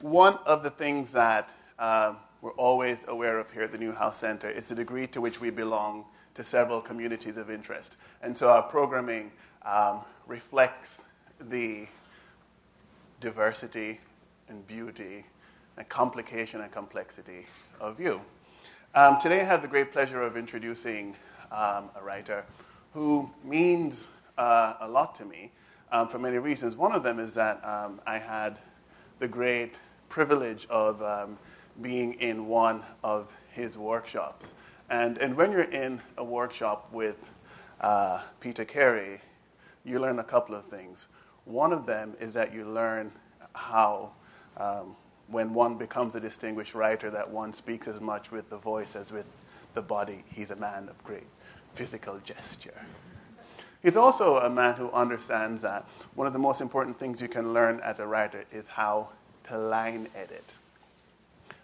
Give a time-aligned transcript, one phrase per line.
[0.00, 4.48] one of the things that um, we're always aware of here at the Newhouse Center
[4.48, 7.96] is the degree to which we belong to several communities of interest.
[8.22, 9.32] And so our programming
[9.64, 11.02] um, reflects
[11.40, 11.88] the
[13.20, 14.00] diversity
[14.48, 15.24] and beauty
[15.76, 17.46] and complication and complexity
[17.80, 18.20] of you.
[18.94, 21.16] Um, today I have the great pleasure of introducing
[21.50, 22.44] um, a writer
[22.94, 24.08] who means
[24.38, 25.50] uh, a lot to me
[25.90, 26.76] um, for many reasons.
[26.76, 28.58] One of them is that um, I had
[29.18, 31.38] the great privilege of um,
[31.82, 34.54] being in one of his workshops.
[34.90, 37.30] And, and when you're in a workshop with
[37.80, 39.20] uh, Peter Carey,
[39.84, 41.06] you learn a couple of things.
[41.44, 43.12] One of them is that you learn
[43.54, 44.12] how,
[44.56, 44.96] um,
[45.28, 49.12] when one becomes a distinguished writer, that one speaks as much with the voice as
[49.12, 49.26] with
[49.74, 50.24] the body.
[50.30, 51.26] He's a man of great
[51.74, 52.80] physical gesture.
[53.82, 57.52] He's also a man who understands that one of the most important things you can
[57.52, 59.10] learn as a writer is how
[59.48, 60.56] to line edit,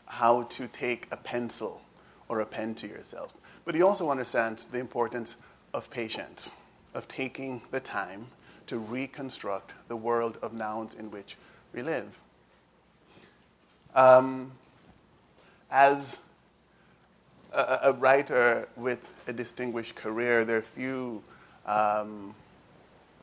[0.06, 1.80] how to take a pencil
[2.28, 3.34] or a pen to yourself.
[3.64, 5.36] But he also understands the importance
[5.72, 6.54] of patience,
[6.94, 8.26] of taking the time
[8.66, 11.36] to reconstruct the world of nouns in which
[11.72, 12.18] we live.
[13.94, 14.52] Um,
[15.70, 16.20] as
[17.52, 21.22] a, a, writer with a distinguished career, there are few
[21.66, 22.34] um,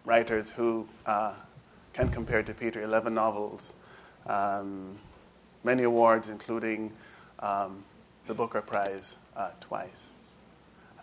[0.06, 1.34] writers who uh,
[1.94, 2.82] can compare to Peter.
[2.82, 3.74] 11 novels,
[4.28, 4.98] um,
[5.64, 6.92] many awards, including
[7.40, 7.84] um,
[8.28, 10.14] the Booker Prize uh, twice.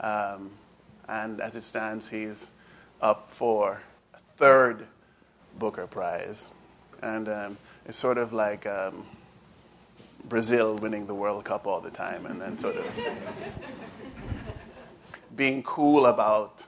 [0.01, 0.51] Um,
[1.09, 2.51] and as it stands, he's
[3.01, 3.83] up for
[4.15, 4.87] a third
[5.59, 6.53] Booker Prize.
[7.03, 9.07] And um, it's sort of like um,
[10.29, 12.87] Brazil winning the World Cup all the time and then sort of
[15.37, 16.67] being cool about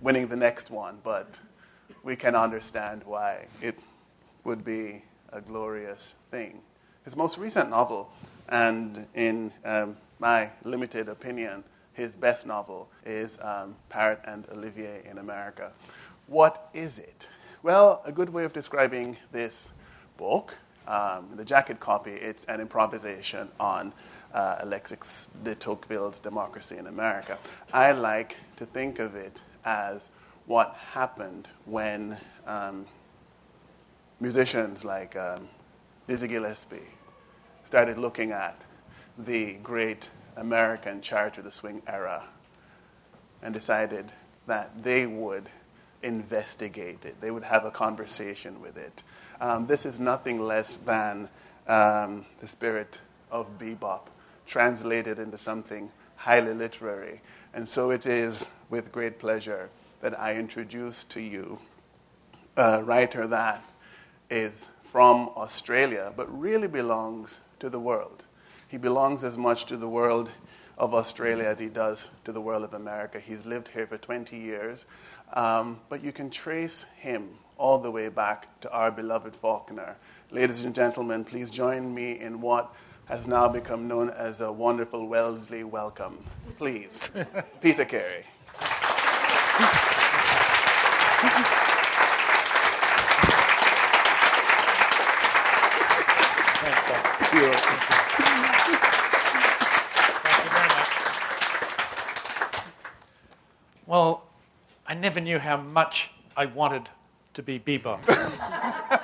[0.00, 1.40] winning the next one, but
[2.02, 3.78] we can understand why it
[4.44, 5.02] would be
[5.32, 6.60] a glorious thing.
[7.04, 8.10] His most recent novel,
[8.48, 15.18] and in um, my limited opinion, his best novel, is um, Parrot and Olivier in
[15.18, 15.72] America.
[16.26, 17.28] What is it?
[17.62, 19.72] Well, a good way of describing this
[20.16, 20.54] book,
[20.86, 23.92] um, the jacket copy, it's an improvisation on
[24.34, 27.38] uh, Alexis de Tocqueville's Democracy in America.
[27.72, 30.10] I like to think of it as
[30.46, 32.86] what happened when um,
[34.22, 35.48] musicians like um,
[36.06, 36.88] Dizzy Gillespie
[37.64, 38.56] started looking at
[39.18, 42.22] the great American Chariots of the Swing era
[43.42, 44.12] and decided
[44.46, 45.50] that they would
[46.04, 47.20] investigate it.
[47.20, 49.02] They would have a conversation with it.
[49.40, 51.28] Um, this is nothing less than
[51.66, 53.00] um, the spirit
[53.32, 54.02] of bebop
[54.46, 57.20] translated into something highly literary.
[57.54, 59.68] And so it is with great pleasure
[60.00, 61.58] that I introduce to you
[62.56, 63.64] a writer that
[64.32, 68.24] is from Australia, but really belongs to the world.
[68.66, 70.30] He belongs as much to the world
[70.78, 73.20] of Australia as he does to the world of America.
[73.20, 74.86] He's lived here for 20 years,
[75.34, 77.28] um, but you can trace him
[77.58, 79.96] all the way back to our beloved Faulkner.
[80.30, 85.06] Ladies and gentlemen, please join me in what has now become known as a wonderful
[85.06, 86.24] Wellesley welcome.
[86.56, 87.10] Please,
[87.60, 88.24] Peter Carey.
[103.86, 104.22] Well,
[104.86, 106.88] I never knew how much I wanted
[107.34, 108.00] to be bebop.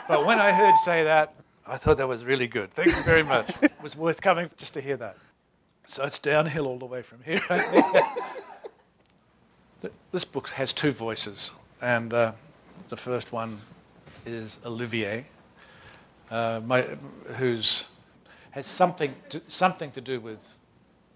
[0.09, 1.35] but when I heard say that,
[1.67, 2.71] I thought that was really good.
[2.73, 3.51] Thank you very much.
[3.63, 5.19] It was worth coming just to hear that.
[5.85, 7.43] So it's downhill all the way from here.
[10.13, 11.51] this book has two voices,
[11.83, 12.33] and uh,
[12.89, 13.61] the first one
[14.25, 15.27] is Olivier,
[16.31, 16.83] uh, my,
[17.37, 17.85] who's
[18.51, 20.57] has something to, something to do with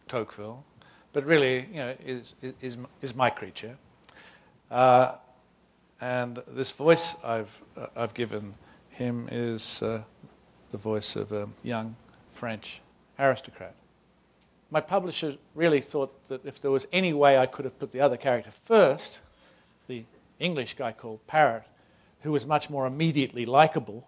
[0.09, 0.65] Tocqueville,
[1.13, 3.77] but really, you know, is is is my creature.
[4.71, 5.13] Uh,
[6.01, 8.55] and this voice I've uh, I've given
[8.91, 10.03] him is uh,
[10.71, 11.97] the voice of a young
[12.33, 12.81] French
[13.19, 13.75] aristocrat.
[14.71, 18.01] My publisher really thought that if there was any way I could have put the
[18.01, 19.21] other character first,
[19.87, 20.05] the
[20.39, 21.65] English guy called Parrot,
[22.23, 24.07] who was much more immediately likable,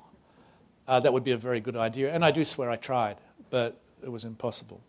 [0.86, 2.12] uh, that would be a very good idea.
[2.12, 3.16] And I do swear I tried,
[3.50, 4.80] but it was impossible.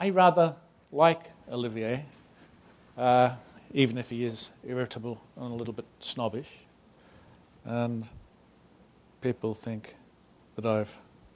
[0.00, 0.54] I rather
[0.92, 2.04] like Olivier,
[2.96, 3.30] uh,
[3.72, 6.48] even if he is irritable and a little bit snobbish.
[7.64, 8.06] And
[9.20, 9.96] people think
[10.56, 10.94] that I've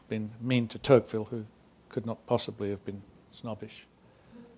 [0.08, 1.44] been mean to Tocqueville, who
[1.88, 3.02] could not possibly have been
[3.32, 3.86] snobbish.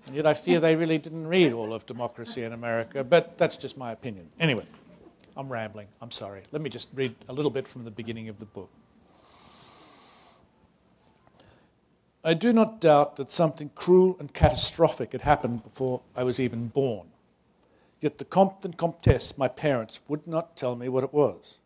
[0.07, 3.57] And yet I fear they really didn't read all of Democracy in America, but that's
[3.57, 4.29] just my opinion.
[4.39, 4.67] Anyway,
[5.37, 5.89] I'm rambling.
[6.01, 6.43] I'm sorry.
[6.53, 8.71] Let me just read a little bit from the beginning of the book.
[12.23, 16.69] I do not doubt that something cruel and catastrophic had happened before I was even
[16.69, 17.09] born.
[18.01, 21.59] Yet the Comte and Comtesse, my parents, would not tell me what it was.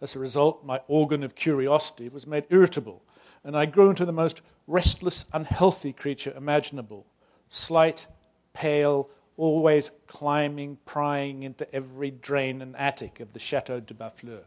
[0.00, 3.02] As a result, my organ of curiosity was made irritable,
[3.42, 7.06] and I grew into the most restless, unhealthy creature imaginable
[7.48, 8.06] slight,
[8.52, 14.44] pale, always climbing, prying into every drain and attic of the Chateau de Barfleur.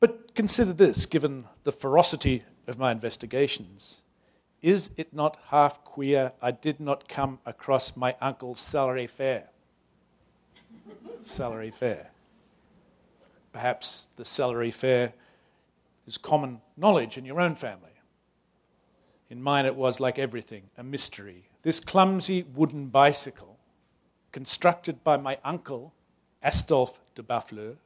[0.00, 4.02] But consider this, given the ferocity of my investigations.
[4.62, 9.44] Is it not half queer I did not come across my uncle's célérifère?
[11.22, 12.10] salary fair.
[13.52, 15.12] Perhaps the célérifère
[16.06, 17.92] is common knowledge in your own family.
[19.30, 21.48] In mine, it was like everything, a mystery.
[21.64, 23.56] This clumsy wooden bicycle,
[24.32, 25.94] constructed by my uncle,
[26.42, 27.76] Astolphe de Barfleur,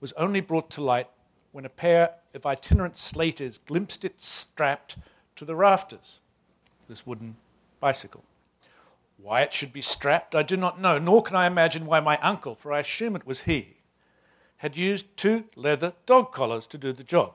[0.00, 1.06] was only brought to light
[1.52, 4.96] when a pair of itinerant slaters glimpsed it strapped
[5.36, 6.20] to the rafters,
[6.88, 7.36] this wooden
[7.78, 8.24] bicycle.
[9.18, 12.16] Why it should be strapped, I do not know, nor can I imagine why my
[12.22, 13.76] uncle, for I assume it was he,
[14.56, 17.34] had used two leather dog collars to do the job.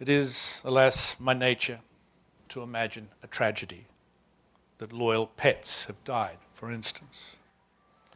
[0.00, 1.78] It is, alas, my nature
[2.48, 3.86] to imagine a tragedy
[4.82, 7.36] that loyal pets have died, for instance.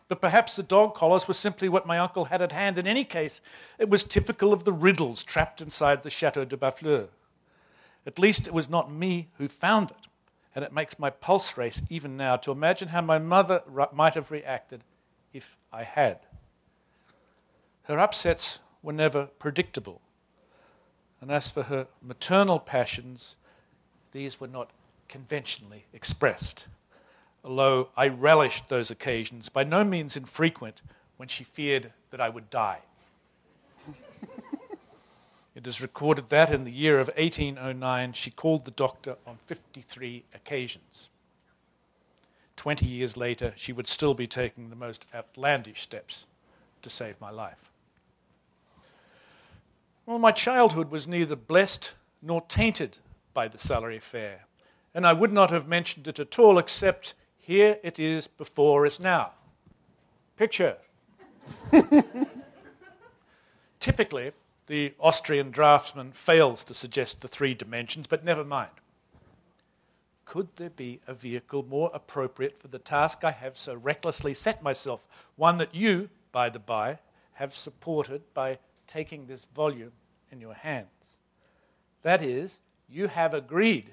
[0.08, 2.76] But perhaps the dog collars were simply what my uncle had at hand.
[2.76, 3.40] In any case,
[3.78, 7.06] it was typical of the riddles trapped inside the Chateau de Barfleur.
[8.04, 10.08] At least it was not me who found it,
[10.56, 14.32] and it makes my pulse race even now to imagine how my mother might have
[14.32, 14.82] reacted
[15.32, 16.18] if I had.
[17.84, 20.00] Her upsets were never predictable,
[21.20, 23.36] and as for her maternal passions,
[24.10, 24.70] these were not
[25.08, 26.67] conventionally expressed
[27.47, 30.82] although I relished those occasions, by no means infrequent,
[31.17, 32.81] when she feared that I would die.
[35.55, 40.25] it is recorded that in the year of 1809 she called the doctor on 53
[40.35, 41.09] occasions.
[42.56, 46.25] Twenty years later, she would still be taking the most outlandish steps
[46.82, 47.70] to save my life.
[50.06, 51.93] Well, my childhood was neither blessed
[52.23, 52.97] nor tainted
[53.35, 54.45] by the célérifère,
[54.96, 58.98] and I would not have mentioned it at all except here it is before us
[58.98, 59.32] now.
[60.38, 60.78] Picture.
[63.78, 64.32] Typically,
[64.69, 68.70] the Austrian draftsman fails to suggest the three dimensions, but never mind.
[70.25, 74.62] Could there be a vehicle more appropriate for the task I have so recklessly set
[74.62, 75.06] myself?
[75.37, 77.00] One that you, by the by,
[77.34, 79.92] have supported by taking this volume
[80.32, 81.19] in your hands.
[82.00, 83.92] That is, you have agreed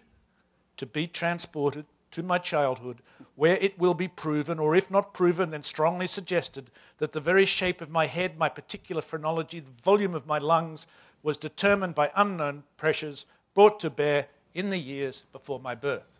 [0.78, 3.02] to be transported to my childhood,
[3.36, 7.46] where it will be proven, or if not proven, then strongly suggested, that the very
[7.46, 10.86] shape of my head, my particular phrenology, the volume of my lungs,
[11.24, 16.20] was determined by unknown pressures brought to bear in the years before my birth.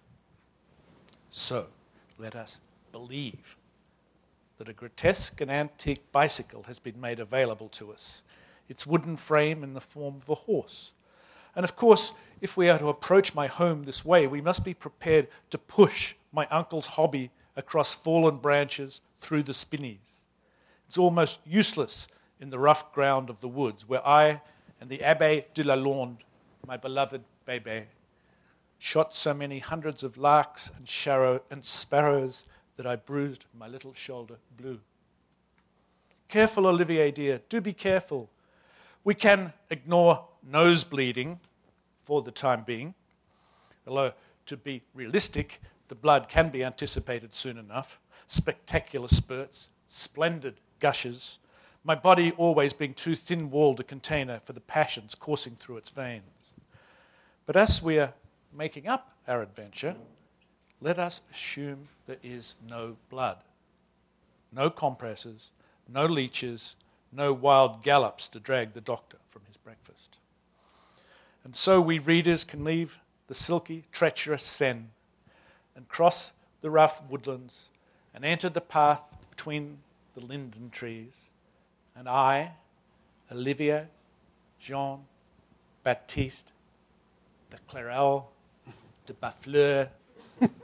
[1.30, 1.68] So,
[2.18, 2.58] let us
[2.92, 3.58] believe
[4.58, 8.22] that a grotesque and antique bicycle has been made available to us,
[8.70, 10.92] its wooden frame in the form of a horse.
[11.56, 14.74] And of course, if we are to approach my home this way, we must be
[14.74, 20.22] prepared to push my uncle's hobby across fallen branches through the spinneys.
[20.88, 22.08] It's almost useless
[22.40, 24.42] in the rough ground of the woods, where I
[24.82, 26.24] and the Abbe de la Londe,
[26.68, 27.86] my beloved Bebe,
[28.78, 32.44] shot so many hundreds of larks and, sharrow and sparrows
[32.76, 34.80] that I bruised my little shoulder blue.
[36.28, 38.30] Careful, Olivier, dear, do be careful.
[39.04, 41.40] We can ignore nose bleeding
[42.06, 42.94] for the time being.
[43.88, 44.14] Although,
[44.46, 48.00] to be realistic, the blood can be anticipated soon enough.
[48.28, 51.38] Spectacular spurts, splendid gushes,
[51.86, 55.90] my body always being too thin walled a container for the passions coursing through its
[55.90, 56.52] veins.
[57.46, 58.14] But as we are
[58.54, 59.96] making up our adventure,
[60.80, 63.38] let us assume there is no blood,
[64.52, 65.52] no compresses,
[65.90, 66.76] no leeches,
[67.16, 70.18] no wild gallops to drag the doctor from his breakfast.
[71.44, 74.86] And so we readers can leave the silky, treacherous Seine
[75.76, 77.70] and cross the rough woodlands
[78.14, 79.80] and enter the path between
[80.16, 81.30] the linden trees.
[81.96, 82.52] And I,
[83.32, 83.88] Olivier,
[84.60, 85.02] Jean,
[85.84, 86.54] Baptiste,
[87.50, 88.24] de Clérel,
[89.06, 89.90] de Barfleur,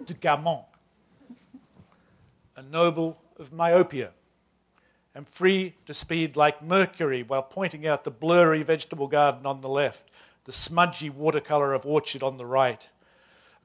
[0.05, 0.65] de Garmont,
[2.55, 4.11] a noble of myopia,
[5.15, 9.69] am free to speed like Mercury while pointing out the blurry vegetable garden on the
[9.69, 10.09] left
[10.49, 12.89] the smudgy watercolour of orchard on the right.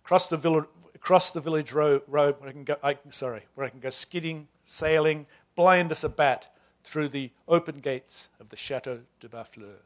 [0.04, 3.66] Across the, village, across the village road, road where I can go, I, sorry, where
[3.66, 5.24] I can go skidding, sailing,
[5.56, 9.78] blind as a bat through the open gates of the Chateau de Barfleur.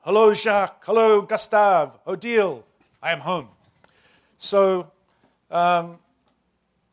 [0.00, 0.82] Hello, Jacques.
[0.86, 1.92] Hello, Gustave.
[2.06, 2.64] Odile.
[3.02, 3.48] I am home.
[4.38, 4.90] So
[5.50, 5.98] um,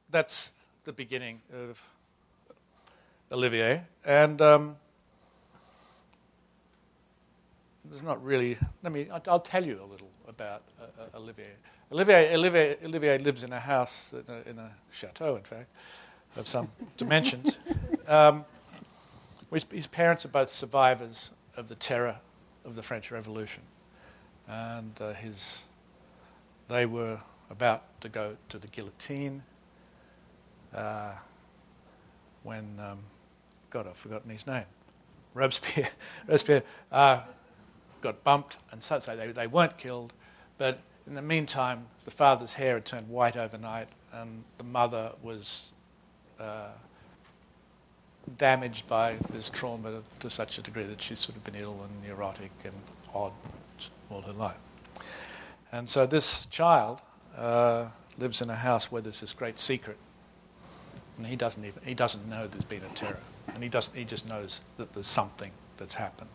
[0.09, 0.51] that's
[0.83, 1.81] the beginning of
[3.33, 3.81] Olivier.
[4.05, 4.75] And um,
[7.83, 11.51] there's not really, let me, I'll tell you a little about uh, Olivier.
[11.91, 12.33] Olivier.
[12.35, 12.77] Olivier.
[12.85, 15.67] Olivier lives in a house, in a, in a chateau, in fact,
[16.37, 17.57] of some dimensions.
[18.07, 18.45] Um,
[19.51, 22.17] his, his parents are both survivors of the terror
[22.65, 23.63] of the French Revolution.
[24.47, 25.63] And uh, his,
[26.67, 29.43] they were about to go to the guillotine
[30.73, 31.11] uh,
[32.43, 32.99] when, um,
[33.73, 34.65] God, I've forgotten his name.
[35.33, 35.89] Robespierre,
[36.27, 36.61] Robespierre
[36.91, 37.21] uh,
[38.01, 40.13] got bumped, and so, they, they weren't killed.
[40.59, 45.71] But in the meantime, the father's hair had turned white overnight, and the mother was
[46.39, 46.67] uh,
[48.37, 52.07] damaged by this trauma to such a degree that she's sort of been ill and
[52.07, 52.75] neurotic and
[53.11, 53.33] odd
[54.11, 54.57] all her life.
[55.71, 57.01] And so this child
[57.35, 57.87] uh,
[58.19, 59.97] lives in a house where there's this great secret,
[61.17, 63.17] and he doesn't even he doesn't know there's been a terror,
[63.53, 66.29] and he doesn't he just knows that there's something that's happened.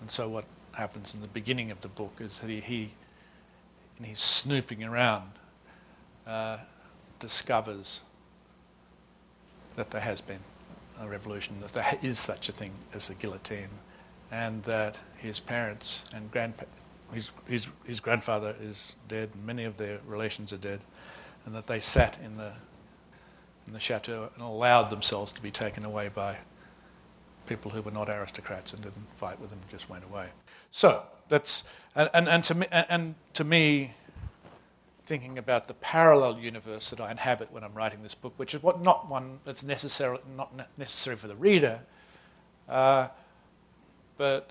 [0.00, 2.90] And so what happens in the beginning of the book is that he, he
[3.98, 5.30] in his snooping around,
[6.26, 6.58] uh,
[7.18, 8.02] discovers
[9.76, 10.40] that there has been
[11.00, 13.70] a revolution, that there is such a thing as a guillotine,
[14.30, 16.66] and that his parents and grandpa-
[17.12, 20.80] his, his, his grandfather is dead, many of their relations are dead,
[21.46, 22.52] and that they sat in the,
[23.68, 26.36] in the chateau and allowed themselves to be taken away by
[27.46, 30.28] people who were not aristocrats and didn't fight with them, just went away.
[30.70, 33.92] So that's and, and, and to me and to me,
[35.06, 38.62] thinking about the parallel universe that I inhabit when I'm writing this book, which is
[38.62, 41.80] what not one that's necessary not necessary for the reader,
[42.68, 43.08] uh,
[44.16, 44.50] but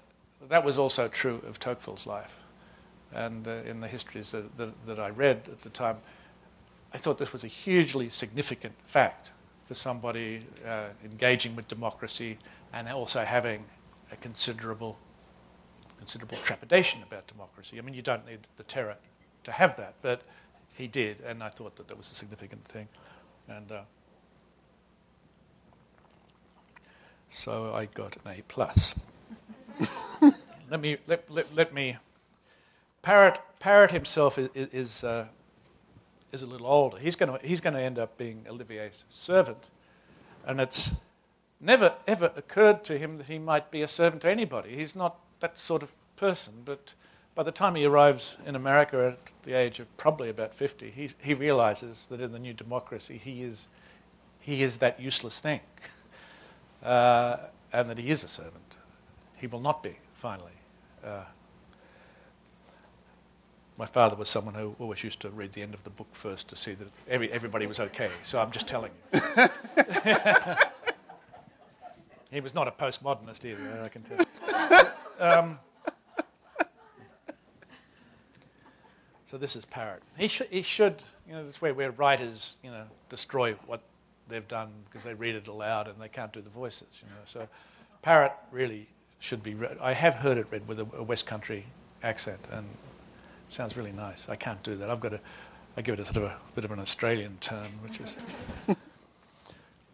[0.49, 2.43] that was also true of Tocqueville's life
[3.13, 5.97] and uh, in the histories that, that, that, I read at the time,
[6.93, 9.31] I thought this was a hugely significant fact
[9.65, 12.37] for somebody uh, engaging with democracy
[12.73, 13.65] and also having
[14.11, 14.97] a considerable,
[15.97, 17.77] considerable trepidation about democracy.
[17.77, 18.95] I mean, you don't need the terror
[19.43, 20.21] to have that, but
[20.73, 22.87] he did, and I thought that that was a significant thing.
[23.49, 23.81] And uh,
[27.29, 28.95] so I got an A plus.
[30.69, 31.97] let me let, let, let me
[33.07, 35.27] Parrot, Parrot himself is, is, uh,
[36.37, 36.99] is a little older.
[36.99, 39.65] He's going he's to end up being Olivier's servant.
[40.45, 40.91] And it's
[41.59, 44.75] never ever occurred to him that he might be a servant to anybody.
[44.75, 46.53] He's not that sort of person.
[46.63, 46.93] But
[47.33, 51.09] by the time he arrives in America at the age of probably about 50, he,
[51.19, 53.67] he realizes that in the new democracy he is,
[54.39, 55.61] he is that useless thing.
[56.83, 57.37] Uh,
[57.73, 58.77] and that he is a servant.
[59.35, 60.53] He will not be, finally.
[61.03, 61.23] Uh,
[63.77, 66.47] my father was someone who always used to read the end of the book first
[66.49, 68.09] to see that every, everybody was okay.
[68.23, 69.19] So I'm just telling you.
[72.31, 74.25] he was not a postmodernist either, I can tell.
[75.19, 75.57] Um,
[79.25, 80.03] so this is Parrot.
[80.15, 83.81] He, sh- he should, you know, that's where, where writers, you know, destroy what
[84.29, 87.21] they've done because they read it aloud and they can't do the voices, you know.
[87.25, 87.47] So
[88.03, 89.77] Parrot really should be read.
[89.81, 91.65] I have heard it read with a, a West Country
[92.03, 92.67] accent, and
[93.49, 94.27] Sounds really nice.
[94.29, 94.89] I can't do that.
[94.89, 95.19] I've got to,
[95.75, 98.13] I give it a sort of a bit of an Australian turn, which is.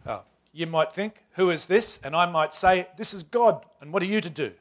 [0.06, 0.22] oh.
[0.56, 1.98] You might think, who is this?
[2.04, 4.52] And I might say, this is God, and what are you to do?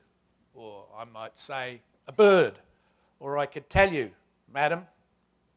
[0.55, 2.55] Or I might say, a bird.
[3.19, 4.09] Or I could tell you,
[4.51, 4.87] madam,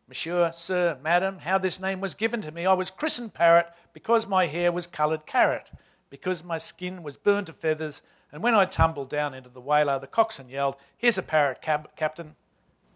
[0.07, 2.67] monsieur, sir, madam, how this name was given to me.
[2.67, 5.71] I was christened Parrot because my hair was coloured carrot,
[6.11, 9.99] because my skin was burned to feathers, and when I tumbled down into the whaler,
[9.99, 12.35] the coxswain yelled, Here's a parrot, cab- captain.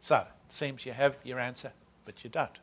[0.01, 1.73] So, it seems you have your answer,
[2.05, 2.59] but you don't.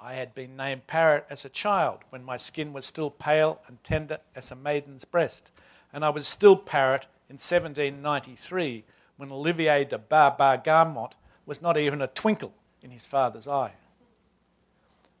[0.00, 3.82] I had been named Parrot as a child when my skin was still pale and
[3.82, 5.50] tender as a maiden's breast,
[5.92, 8.84] and I was still Parrot in 1793
[9.16, 11.12] when Olivier de Bar-Bar-Garmont
[11.44, 13.72] was not even a twinkle in his father's eye.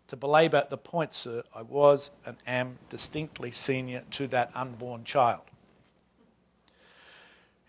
[0.06, 5.42] To belabour the point, sir, I was and am distinctly senior to that unborn child.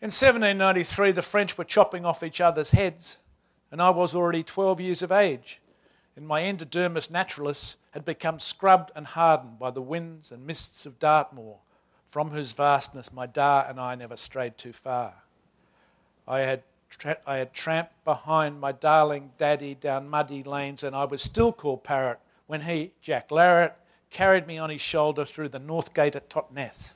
[0.01, 3.17] In 1793, the French were chopping off each other's heads,
[3.69, 5.59] and I was already 12 years of age,
[6.15, 10.99] and my endodermis naturalis had become scrubbed and hardened by the winds and mists of
[10.99, 11.57] Dartmoor,
[12.09, 15.15] from whose vastness my da and I never strayed too far.
[16.25, 21.03] I had, tra- I had tramped behind my darling daddy down muddy lanes, and I
[21.03, 23.73] was still called Parrot when he, Jack Larrit,
[24.09, 26.93] carried me on his shoulder through the North Gate at Totnes.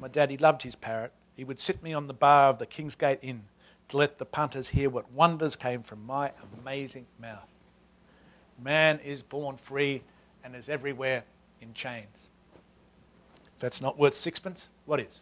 [0.00, 3.18] My daddy loved his parrot, he would sit me on the bar of the Kingsgate
[3.22, 3.44] Inn,
[3.88, 7.48] to let the punters hear what wonders came from my amazing mouth.
[8.62, 10.02] Man is born free
[10.44, 11.24] and is everywhere
[11.60, 12.30] in chains.
[13.54, 15.20] If that's not worth sixpence, what is?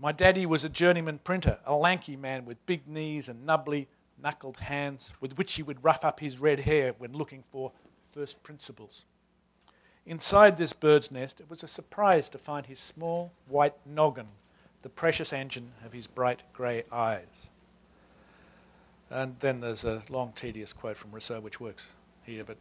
[0.00, 3.88] My daddy was a journeyman printer, a lanky man with big knees and nubbly,
[4.22, 7.72] knuckled hands with which he would rough up his red hair when looking for
[8.12, 9.04] first principles.
[10.08, 14.28] Inside this bird's nest, it was a surprise to find his small white noggin,
[14.80, 17.50] the precious engine of his bright grey eyes.
[19.10, 21.88] And then there's a long, tedious quote from Rousseau, which works
[22.24, 22.56] here, but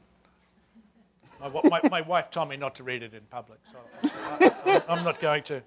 [1.39, 5.05] my, my, my wife told me not to read it in public, so I, I'm
[5.05, 5.61] not going to.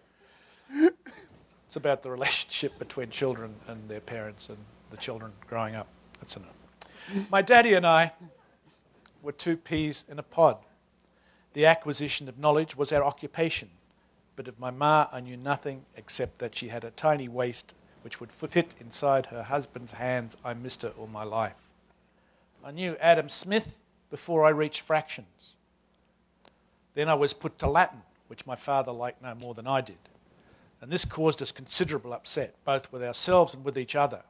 [1.66, 4.58] It's about the relationship between children and their parents and
[4.90, 5.86] the children growing up.
[6.20, 7.28] That's enough.
[7.30, 8.12] My daddy and I
[9.22, 10.58] were two peas in a pod.
[11.52, 13.70] The acquisition of knowledge was our occupation,
[14.36, 18.20] but of my ma I knew nothing except that she had a tiny waist which
[18.20, 20.36] would fit inside her husband's hands.
[20.44, 21.56] I missed her all my life.
[22.64, 23.78] I knew Adam Smith
[24.10, 25.54] before I reached fractions.
[26.94, 29.98] Then I was put to Latin, which my father liked no more than I did.
[30.80, 34.22] And this caused us considerable upset, both with ourselves and with each other.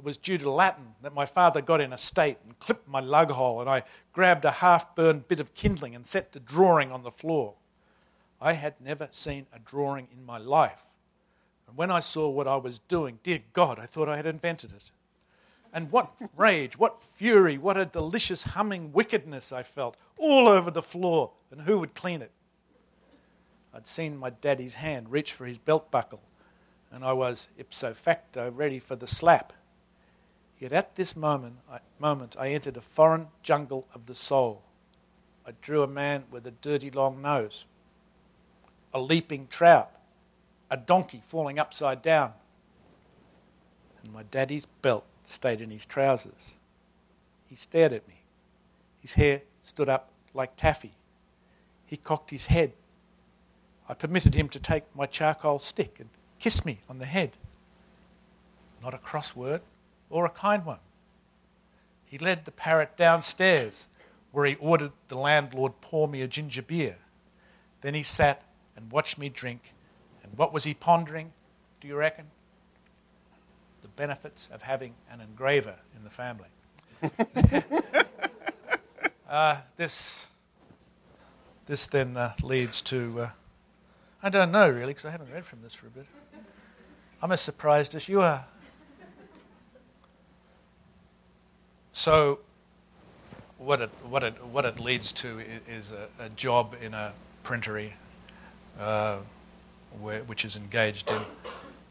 [0.00, 3.00] It was due to Latin that my father got in a state and clipped my
[3.00, 3.82] lug hole, and I
[4.14, 7.56] grabbed a half burned bit of kindling and set to drawing on the floor.
[8.40, 10.88] I had never seen a drawing in my life.
[11.68, 14.72] And when I saw what I was doing, dear God, I thought I had invented
[14.72, 14.90] it.
[15.70, 20.80] And what rage, what fury, what a delicious humming wickedness I felt all over the
[20.80, 22.30] floor, and who would clean it?
[23.74, 26.22] I'd seen my daddy's hand reach for his belt buckle,
[26.90, 29.52] and I was ipso facto ready for the slap.
[30.60, 34.62] Yet at this moment I, moment, I entered a foreign jungle of the soul.
[35.44, 37.64] I drew a man with a dirty long nose,
[38.94, 39.90] a leaping trout,
[40.70, 42.34] a donkey falling upside down,
[44.04, 46.52] and my daddy's belt stayed in his trousers.
[47.48, 48.22] He stared at me.
[49.00, 50.92] His hair stood up like taffy.
[51.86, 52.74] He cocked his head
[53.90, 57.32] I permitted him to take my charcoal stick and kiss me on the head.
[58.80, 59.62] Not a cross word
[60.10, 60.80] or a kind one.
[62.04, 63.86] He led the parrot downstairs,
[64.32, 66.96] where he ordered the landlord pour me a ginger beer.
[67.80, 68.42] Then he sat
[68.76, 69.72] and watched me drink.
[70.22, 71.32] And what was he pondering,
[71.80, 72.26] do you reckon?
[73.82, 76.48] The benefits of having an engraver in the family.
[79.28, 80.26] uh, this,
[81.66, 83.30] this then uh, leads to uh,
[84.22, 86.06] I don't know really, because I haven't read from this for a bit.
[87.22, 88.44] I'm as surprised as you are.
[91.92, 92.40] So,
[93.58, 97.94] what it, what it, what it leads to is a, a job in a printery
[98.78, 99.18] uh,
[100.00, 101.20] where, which is engaged in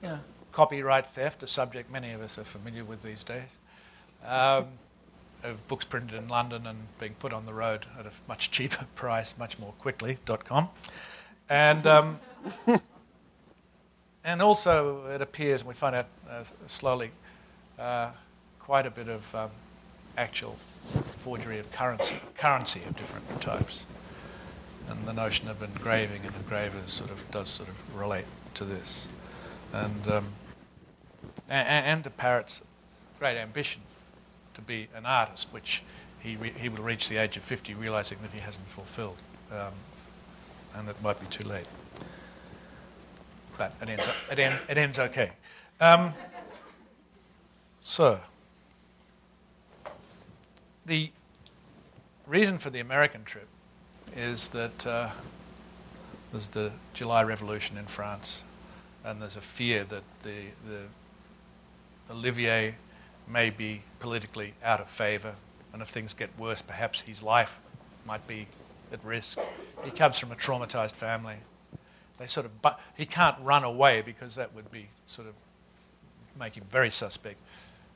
[0.02, 0.20] you know,
[0.52, 3.58] copyright theft, a subject many of us are familiar with these days,
[4.26, 4.66] um,
[5.44, 8.86] of books printed in London and being put on the road at a much cheaper
[8.96, 10.70] price, much more quickly, dot .com.
[11.50, 12.20] And, um,
[14.24, 17.12] and also, it appears, and we find out uh, slowly,
[17.78, 18.12] uh,
[18.60, 19.50] quite a bit of um,
[20.20, 20.58] actual
[21.18, 23.86] forgery of currency, currency of different types.
[24.90, 29.08] And the notion of engraving and engravers sort of does sort of relate to this.
[29.72, 30.26] And, um,
[31.48, 32.62] and, and to Parrot's
[33.18, 33.82] great ambition
[34.56, 35.84] to be an artist, which
[36.20, 39.18] he, re- he will reach the age of 50 realizing that he hasn't fulfilled.
[39.52, 39.74] Um,
[40.76, 41.66] and it might be too late.
[43.58, 45.32] But it ends, it end, it ends okay.
[45.80, 46.14] Um,
[47.82, 48.20] so,
[50.90, 51.12] the
[52.26, 53.48] reason for the American trip
[54.18, 55.10] is that uh,
[56.32, 58.44] there's the July Revolution in France,
[59.06, 60.82] and there's a fear that the, the
[62.12, 62.76] Olivier
[63.28, 65.36] may be politically out of favour,
[65.74, 67.62] and if things get worse, perhaps his life
[68.08, 68.48] might be
[68.92, 69.38] at risk.
[69.84, 71.36] He comes from a traumatized family.
[72.18, 75.36] They sort of, but he can't run away because that would be sort of
[76.40, 77.38] make him very suspect.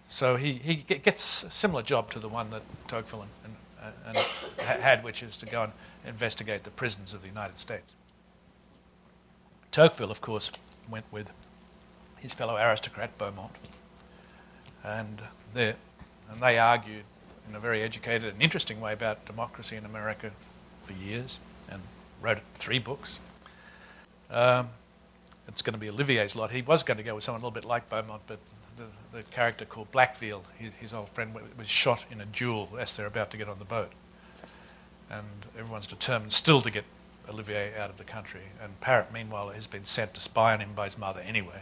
[0.09, 3.55] So he, he gets a similar job to the one that Tocqueville and,
[4.05, 5.73] and, and had, which is to go and
[6.05, 7.93] investigate the prisons of the United States.
[9.71, 10.51] Tocqueville, of course,
[10.89, 11.31] went with
[12.19, 13.55] his fellow aristocrat Beaumont,
[14.83, 15.21] and,
[15.55, 15.75] and
[16.39, 17.03] they argued
[17.49, 20.31] in a very educated and interesting way about democracy in America
[20.83, 21.39] for years
[21.69, 21.81] and
[22.21, 23.19] wrote three books.
[24.29, 24.69] Um,
[25.47, 26.51] it's going to be Olivier's lot.
[26.51, 28.39] He was going to go with someone a little bit like Beaumont, but
[28.77, 32.95] the, the character called Blackfield, his, his, old friend, was shot in a duel as
[32.95, 33.91] they're about to get on the boat.
[35.09, 35.25] And
[35.57, 36.85] everyone's determined still to get
[37.29, 38.41] Olivier out of the country.
[38.61, 41.61] And Parrot, meanwhile, has been sent to spy on him by his mother anyway.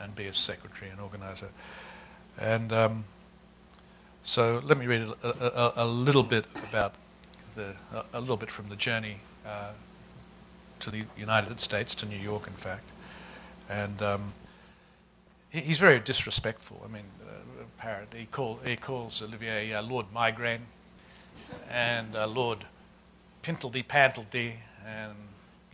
[0.00, 1.48] and be his secretary and organizer.
[2.38, 3.04] And um,
[4.22, 6.94] so let me read a, a, a, little bit about
[7.54, 7.74] the,
[8.12, 9.72] a, little bit from the journey uh,
[10.80, 12.90] to the United States, to New York, in fact.
[13.68, 14.32] And um,
[15.60, 16.82] he's very disrespectful.
[16.84, 17.04] I mean,
[17.82, 20.66] uh, he, call, he calls Olivier uh, Lord Migraine
[21.70, 22.64] and uh, Lord
[23.42, 25.14] Pintledy Pantledy and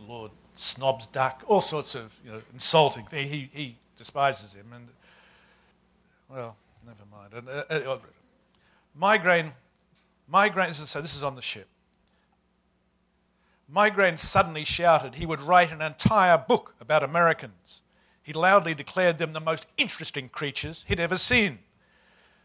[0.07, 3.07] Lord Snob's Duck, all sorts of you know, insulting.
[3.11, 4.67] He, he despises him.
[4.73, 4.87] And,
[6.29, 7.33] well, never mind.
[7.33, 7.99] And, uh, uh,
[8.95, 9.51] migraine,
[10.27, 11.67] migraine, so this is on the ship.
[13.67, 17.81] Migraine suddenly shouted he would write an entire book about Americans.
[18.31, 21.59] He loudly declared them the most interesting creatures he'd ever seen.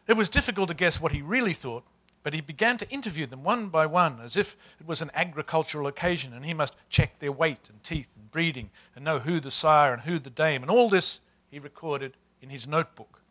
[0.09, 1.85] It was difficult to guess what he really thought,
[2.25, 5.87] but he began to interview them one by one as if it was an agricultural
[5.87, 9.53] occasion and he must check their weight and teeth and breeding and know who the
[9.53, 10.63] sire and who the dame.
[10.63, 11.21] And all this
[11.53, 13.23] he recorded in his notebook.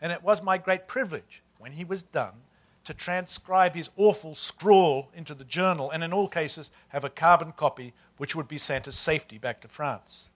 [0.00, 2.42] And it was my great privilege, when he was done,
[2.82, 7.52] to transcribe his awful scrawl into the journal and, in all cases, have a carbon
[7.52, 10.29] copy which would be sent as safety back to France.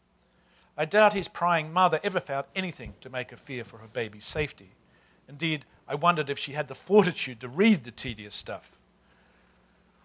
[0.77, 4.27] I doubt his prying mother ever found anything to make her fear for her baby's
[4.27, 4.71] safety.
[5.29, 8.73] Indeed, I wondered if she had the fortitude to read the tedious stuff.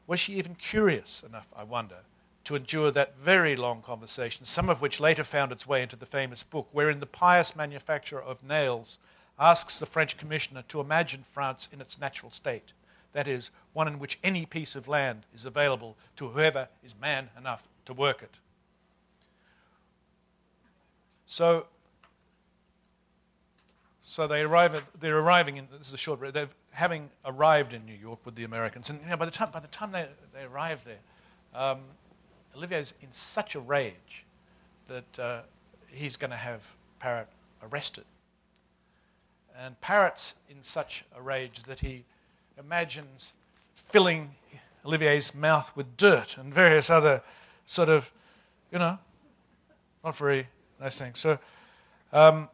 [0.05, 1.99] Was she even curious enough, I wonder,
[2.45, 6.05] to endure that very long conversation, some of which later found its way into the
[6.05, 8.97] famous book, wherein the pious manufacturer of nails
[9.39, 12.73] asks the French commissioner to imagine France in its natural state,
[13.13, 17.29] that is, one in which any piece of land is available to whoever is man
[17.38, 18.36] enough to work it.
[21.32, 21.68] So,
[24.02, 27.86] so they arrive at, they're arriving in, this is a short, they're having arrived in
[27.86, 28.89] New York with the Americans.
[28.89, 30.98] And you know, by, the time, by the time they, they arrive there,
[31.54, 31.82] um,
[32.56, 34.26] Olivier's in such a rage
[34.88, 35.42] that uh,
[35.88, 36.63] he's going to have
[37.00, 37.28] Parrot
[37.62, 38.06] arrested.
[39.56, 42.06] And Parrot's in such a rage that he
[42.58, 43.34] imagines
[43.76, 44.32] filling
[44.84, 47.22] Olivier's mouth with dirt and various other
[47.68, 48.12] sort of,
[48.72, 48.98] you know,
[50.04, 50.48] not very
[50.80, 51.20] nice things.
[51.20, 51.39] So,
[52.13, 52.50] um,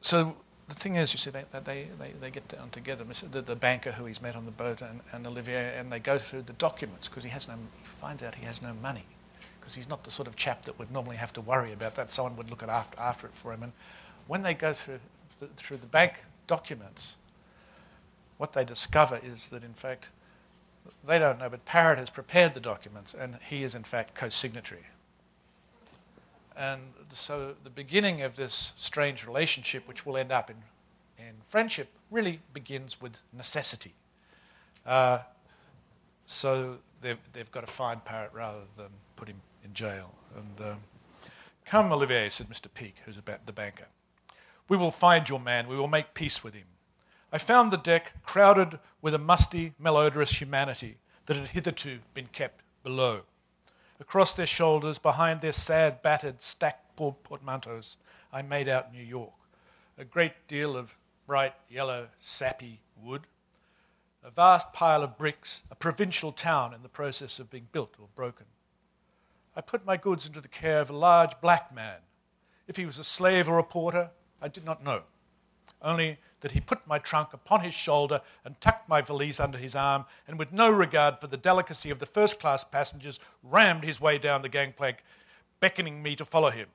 [0.00, 0.36] so
[0.68, 3.92] the thing is, you see, they, they, they, they get down together, the, the banker
[3.92, 7.08] who he's met on the boat and, and Olivier, and they go through the documents
[7.08, 9.04] because he has no, he finds out he has no money
[9.60, 12.12] because he's not the sort of chap that would normally have to worry about that.
[12.12, 13.62] Someone would look at after, after it for him.
[13.62, 13.72] And
[14.26, 15.00] when they go through
[15.40, 17.14] the, through the bank documents,
[18.38, 20.10] what they discover is that, in fact,
[21.06, 24.28] they don't know, but Parrot has prepared the documents and he is, in fact, co
[24.28, 24.84] signatory.
[26.56, 26.80] And
[27.12, 30.56] so the beginning of this strange relationship, which will end up in,
[31.18, 33.94] in friendship, really begins with necessity.
[34.86, 35.18] Uh,
[36.24, 40.14] so they've, they've got to find Parrot rather than put him in jail.
[40.34, 40.78] And um,
[41.64, 42.68] come, Olivier, said Mr.
[42.72, 43.86] Peake, who's about the banker.
[44.68, 45.68] We will find your man.
[45.68, 46.66] We will make peace with him.
[47.32, 52.62] I found the deck crowded with a musty, malodorous humanity that had hitherto been kept
[52.82, 53.22] below.
[53.98, 57.96] Across their shoulders, behind their sad, battered, stacked portmanteaus,
[58.32, 59.32] I made out New York.
[59.96, 63.22] A great deal of bright yellow, sappy wood,
[64.22, 68.08] a vast pile of bricks, a provincial town in the process of being built or
[68.14, 68.46] broken.
[69.54, 72.00] I put my goods into the care of a large black man.
[72.68, 74.10] If he was a slave or a porter,
[74.42, 75.02] I did not know,
[75.80, 79.74] only that he put my trunk upon his shoulder and tucked my valise under his
[79.74, 84.00] arm, and with no regard for the delicacy of the first class passengers, rammed his
[84.00, 84.98] way down the gangplank,
[85.58, 86.68] beckoning me to follow him.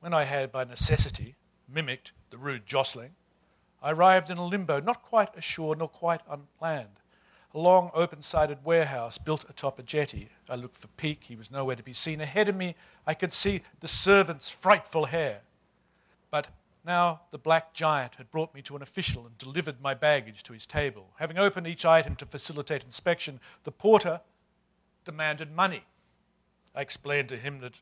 [0.00, 1.36] When I had, by necessity,
[1.68, 3.10] mimicked the rude jostling,
[3.82, 7.02] I arrived in a limbo, not quite ashore nor quite on land.
[7.54, 10.30] A long, open sided warehouse built atop a jetty.
[10.48, 12.22] I looked for Peake, he was nowhere to be seen.
[12.22, 15.42] Ahead of me, I could see the servant's frightful hair.
[16.30, 16.48] But
[16.88, 20.52] now the black giant had brought me to an official and delivered my baggage to
[20.52, 21.10] his table.
[21.18, 24.22] Having opened each item to facilitate inspection, the porter
[25.04, 25.84] demanded money.
[26.74, 27.80] I explained to him that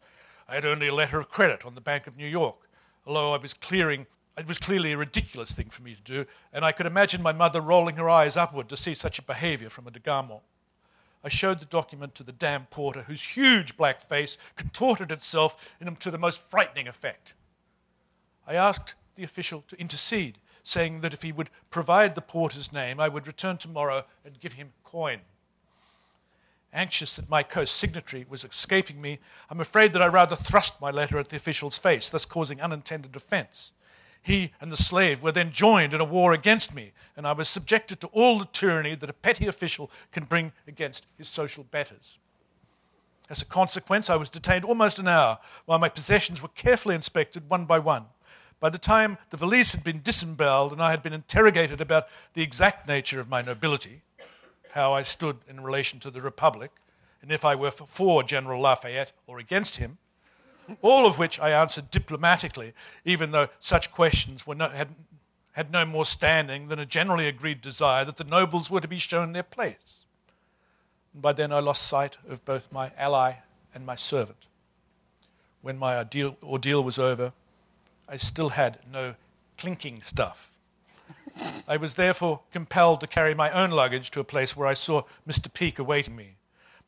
[0.48, 2.68] I had only a letter of credit on the Bank of New York,
[3.06, 6.62] although I was clearing it was clearly a ridiculous thing for me to do, and
[6.62, 9.86] I could imagine my mother rolling her eyes upward to see such a behavior from
[9.86, 10.42] a de Garmont.
[11.24, 15.56] I showed the document to the damn porter, whose huge black face contorted itself
[16.00, 17.32] to the most frightening effect.
[18.46, 23.00] I asked the official to intercede, saying that if he would provide the porter's name,
[23.00, 25.20] I would return tomorrow and give him coin.
[26.72, 30.90] Anxious that my co signatory was escaping me, I'm afraid that I rather thrust my
[30.90, 33.72] letter at the official's face, thus causing unintended offense.
[34.22, 37.48] He and the slave were then joined in a war against me, and I was
[37.48, 42.18] subjected to all the tyranny that a petty official can bring against his social betters.
[43.30, 47.48] As a consequence, I was detained almost an hour while my possessions were carefully inspected
[47.48, 48.06] one by one.
[48.66, 52.42] By the time the valise had been disemboweled and I had been interrogated about the
[52.42, 54.02] exact nature of my nobility,
[54.72, 56.72] how I stood in relation to the Republic,
[57.22, 59.98] and if I were for General Lafayette or against him,
[60.82, 62.72] all of which I answered diplomatically,
[63.04, 64.96] even though such questions no, had,
[65.52, 68.98] had no more standing than a generally agreed desire that the nobles were to be
[68.98, 70.06] shown their place.
[71.12, 73.34] And by then I lost sight of both my ally
[73.72, 74.48] and my servant.
[75.62, 77.32] When my ordeal, ordeal was over,
[78.08, 79.14] I still had no
[79.58, 80.50] clinking stuff.
[81.68, 85.02] I was therefore compelled to carry my own luggage to a place where I saw
[85.28, 85.52] Mr.
[85.52, 86.36] Peake awaiting me.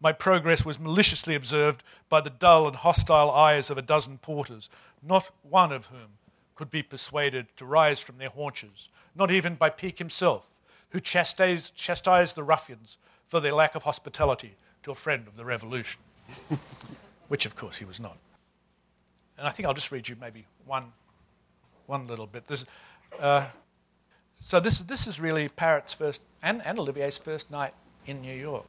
[0.01, 4.71] My progress was maliciously observed by the dull and hostile eyes of a dozen porters,
[5.03, 6.19] not one of whom
[6.55, 10.59] could be persuaded to rise from their haunches, not even by Peake himself,
[10.91, 14.55] who chastised, chastised the ruffians for their lack of hospitality
[14.85, 16.01] to a friend of the revolution,
[17.29, 18.17] which of course he was not.
[19.37, 20.93] And I think I'll just read you maybe one,
[21.89, 22.47] one little bit.
[22.47, 22.65] This,
[23.19, 23.47] uh,
[24.41, 27.75] so this, this is really Parrot's first, and, and Olivier's first night
[28.07, 28.69] in New York.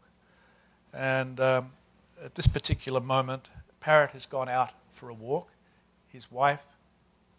[0.93, 1.71] And um,
[2.23, 5.49] at this particular moment, Parrot has gone out for a walk.
[6.07, 6.65] His wife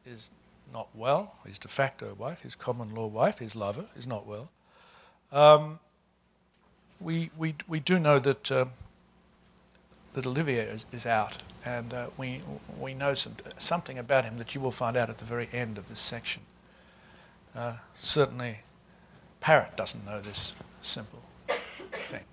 [0.07, 0.31] is
[0.73, 4.51] not well, his de facto wife, his common law wife, his lover, is not well.
[5.33, 5.81] Um,
[7.01, 8.67] we, we, we do know that, uh,
[10.15, 12.43] that Olivier is, is out, and uh, we,
[12.79, 15.79] we know some, something about him that you will find out at the very end
[15.79, 16.43] of this section.
[17.55, 18.59] Uh, certainly,
[19.41, 21.23] Parrot doesn't know this simple
[22.09, 22.25] thing.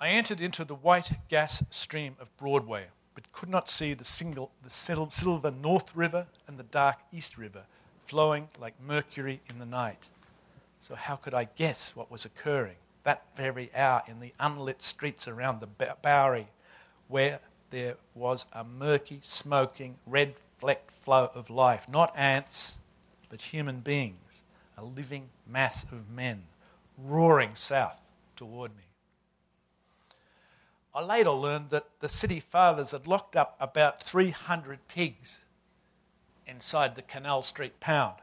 [0.00, 4.52] I entered into the white gas stream of Broadway, but could not see the, single,
[4.62, 7.64] the silver North River and the dark East River
[8.06, 10.06] flowing like mercury in the night.
[10.80, 12.76] So, how could I guess what was occurring
[13.08, 16.48] that very hour in the unlit streets around the Bowery,
[17.06, 17.40] where
[17.70, 21.88] there was a murky, smoking, red flecked flow of life?
[21.88, 22.76] Not ants,
[23.30, 24.42] but human beings,
[24.76, 26.42] a living mass of men
[26.98, 27.96] roaring south
[28.36, 28.82] toward me.
[30.94, 35.38] I later learned that the city fathers had locked up about 300 pigs
[36.46, 38.16] inside the Canal Street pound.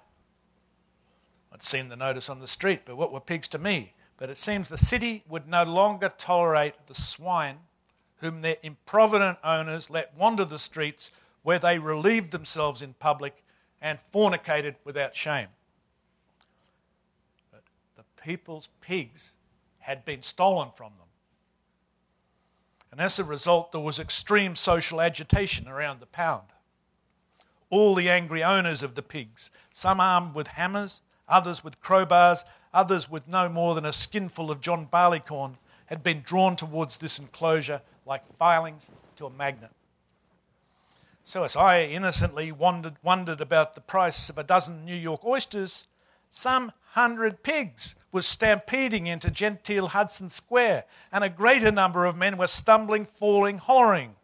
[1.51, 3.94] I'd seen the notice on the street, but what were pigs to me?
[4.17, 7.59] But it seems the city would no longer tolerate the swine
[8.17, 11.11] whom their improvident owners let wander the streets
[11.43, 13.43] where they relieved themselves in public
[13.81, 15.49] and fornicated without shame.
[17.51, 17.63] But
[17.97, 19.33] the people's pigs
[19.79, 21.07] had been stolen from them.
[22.91, 26.47] And as a result, there was extreme social agitation around the pound.
[27.69, 32.43] All the angry owners of the pigs, some armed with hammers, others with crowbars,
[32.75, 35.57] others with no more than a skinful of John Barleycorn,
[35.87, 39.71] had been drawn towards this enclosure like filings to a magnet.
[41.23, 45.87] So, as I innocently wondered, wondered about the price of a dozen New York oysters,
[46.29, 52.37] some hundred pigs were stampeding into genteel Hudson Square, and a greater number of men
[52.37, 54.15] were stumbling, falling, hollering.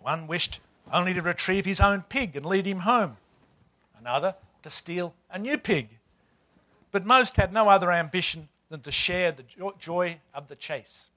[0.00, 0.60] One wished
[0.92, 3.16] only to retrieve his own pig and lead him home,
[3.98, 5.98] another to steal a new pig
[6.96, 9.44] but most had no other ambition than to share the
[9.78, 11.10] joy of the chase.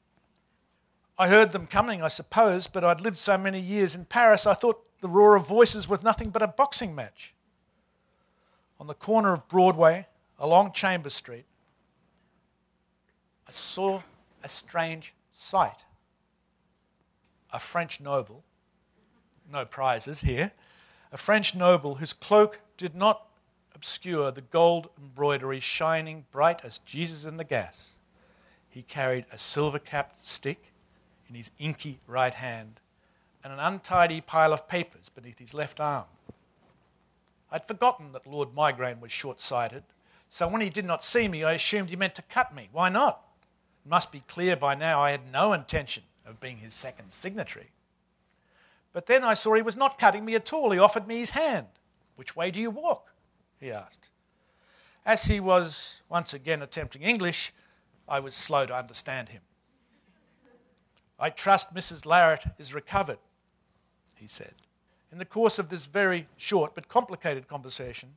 [1.18, 4.56] I heard them coming, I suppose, but I'd lived so many years in Paris, I
[4.56, 7.34] thought the roar of voices was nothing but a boxing match.
[8.78, 10.06] On the corner of Broadway,
[10.38, 11.46] along Chambers Street,
[13.48, 14.02] I saw
[14.44, 15.86] a strange sight.
[17.54, 18.44] A French noble,
[19.50, 20.52] no prizes here,
[21.14, 23.29] a French noble whose cloak did not
[23.80, 27.96] obscure, the gold embroidery shining bright as Jesus in the gas.
[28.68, 30.74] He carried a silver capped stick
[31.30, 32.82] in his inky right hand
[33.42, 36.04] and an untidy pile of papers beneath his left arm.
[37.50, 39.84] I'd forgotten that Lord Migraine was short sighted,
[40.30, 42.68] so when he did not see me, I assumed he meant to cut me.
[42.74, 43.22] Why not?
[43.86, 47.70] It must be clear by now I had no intention of being his second signatory.
[48.92, 50.72] But then I saw he was not cutting me at all.
[50.72, 51.68] He offered me his hand.
[52.18, 53.14] Which way do you walk?
[53.60, 54.10] He asked.
[55.06, 57.54] As he was once again attempting English,
[58.08, 59.42] I was slow to understand him.
[61.20, 62.06] I trust Mrs.
[62.06, 63.20] Larrit is recovered,
[64.16, 64.54] he said.
[65.12, 68.16] In the course of this very short but complicated conversation,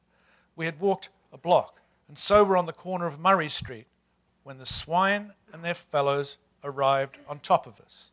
[0.55, 3.87] we had walked a block and so were on the corner of Murray Street
[4.45, 8.11] when the swine and their fellows arrived on top of us.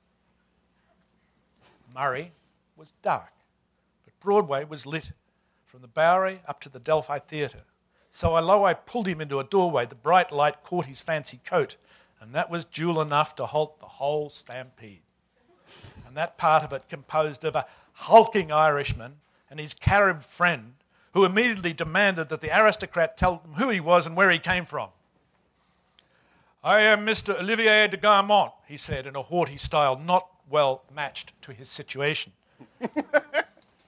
[1.94, 2.32] Murray
[2.78, 3.34] was dark,
[4.06, 5.12] but Broadway was lit
[5.70, 7.62] from the Bowery up to the Delphi Theatre.
[8.10, 11.78] So although I pulled him into a doorway, the bright light caught his fancy coat
[12.20, 15.02] and that was jewel enough to halt the whole stampede.
[16.06, 19.18] And that part of it composed of a hulking Irishman
[19.50, 20.74] and his Carib friend,
[21.14, 24.66] who immediately demanded that the aristocrat tell them who he was and where he came
[24.66, 24.90] from.
[26.64, 27.40] I am Mr.
[27.40, 32.34] Olivier de Garmont, he said in a haughty style not well matched to his situation.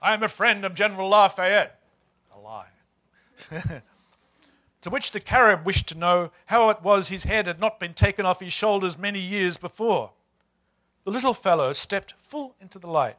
[0.01, 1.79] I am a friend of General Lafayette.
[2.33, 2.67] A lie.
[4.81, 7.93] to which the Carib wished to know how it was his head had not been
[7.93, 10.11] taken off his shoulders many years before.
[11.03, 13.17] The little fellow stepped full into the light,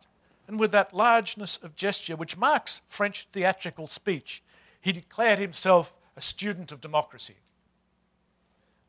[0.48, 4.42] and with that largeness of gesture which marks French theatrical speech,
[4.80, 7.36] he declared himself a student of democracy.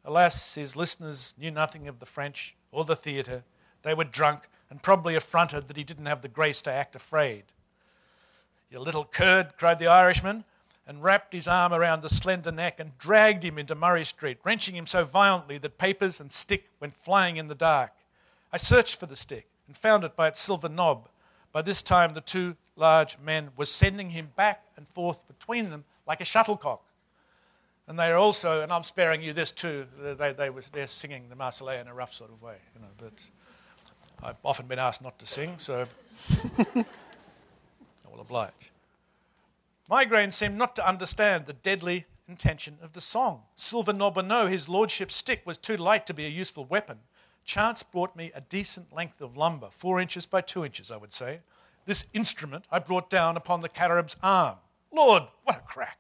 [0.04, 3.44] Alas, his listeners knew nothing of the French or the theatre.
[3.84, 7.44] They were drunk and probably affronted that he didn't have the grace to act afraid.
[8.74, 10.46] You little curd, cried the Irishman,
[10.88, 14.76] and wrapped his arm around the slender neck and dragged him into Murray Street, wrenching
[14.76, 17.92] him so violently that papers and stick went flying in the dark.
[18.52, 21.08] I searched for the stick and found it by its silver knob.
[21.52, 25.84] By this time, the two large men were sending him back and forth between them
[26.08, 26.82] like a shuttlecock.
[27.88, 29.86] And they are also, and I'm sparing you this too,
[30.18, 32.56] they, they were, they're singing the Marseillaise in a rough sort of way.
[32.74, 35.86] You know, but I've often been asked not to sing, so
[38.24, 38.72] oblige.
[39.90, 43.42] Migraine seemed not to understand the deadly intention of the song.
[43.56, 47.00] Silver knob or no, his lordship's stick was too light to be a useful weapon.
[47.44, 51.12] Chance brought me a decent length of lumber, four inches by two inches, I would
[51.12, 51.42] say.
[51.86, 54.58] This instrument I brought down upon the Carib's arm.
[54.92, 56.00] Lord, what a crack!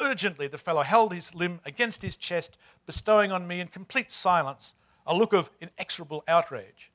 [0.00, 4.74] Urgently, the fellow held his limb against his chest, bestowing on me in complete silence
[5.06, 6.90] a look of inexorable outrage.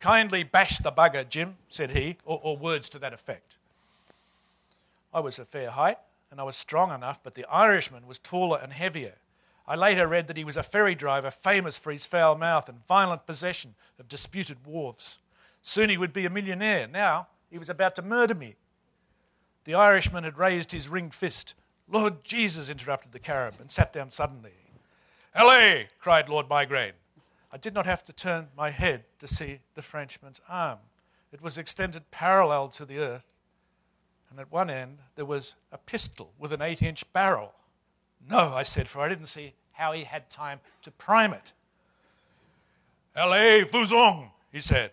[0.00, 3.56] Kindly bash the bugger, Jim, said he, or, or words to that effect.
[5.16, 5.96] I was a fair height,
[6.30, 9.14] and I was strong enough, but the Irishman was taller and heavier.
[9.66, 12.86] I later read that he was a ferry driver famous for his foul mouth and
[12.86, 15.16] violent possession of disputed wharves.
[15.62, 16.86] Soon he would be a millionaire.
[16.86, 18.56] Now he was about to murder me.
[19.64, 21.54] The Irishman had raised his ringed fist.
[21.88, 24.52] Lord Jesus, interrupted the Carib and sat down suddenly.
[25.34, 26.92] LA, cried Lord Migraine.
[27.50, 30.80] I did not have to turn my head to see the Frenchman's arm.
[31.32, 33.32] It was extended parallel to the earth,
[34.36, 37.54] and at one end there was a pistol with an eight inch barrel.
[38.28, 41.52] No, I said, for I didn't see how he had time to prime it.
[43.16, 44.92] Allez, vous he said.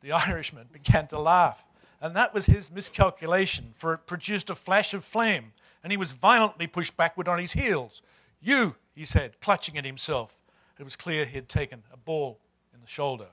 [0.00, 1.68] The Irishman began to laugh,
[2.00, 6.12] and that was his miscalculation, for it produced a flash of flame and he was
[6.12, 8.02] violently pushed backward on his heels.
[8.40, 10.36] You, he said, clutching at himself.
[10.78, 12.38] It was clear he had taken a ball
[12.74, 13.28] in the shoulder.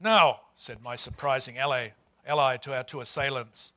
[0.00, 1.90] Now, said my surprising ally,
[2.26, 3.72] ally to our two assailants,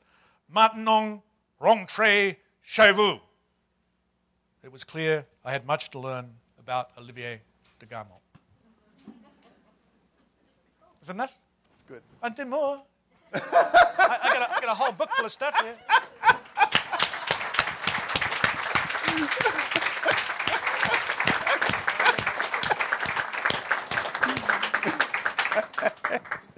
[0.51, 1.23] maintenant,
[1.59, 3.19] rentrez chez vous.
[4.63, 7.41] It was clear I had much to learn about Olivier
[7.79, 8.21] de Garmont.
[11.01, 11.31] Isn't that?
[11.73, 12.03] It's good.
[12.21, 12.83] And do more.
[13.33, 13.39] I,
[14.21, 15.77] I, got a, I got a whole book full of stuff here.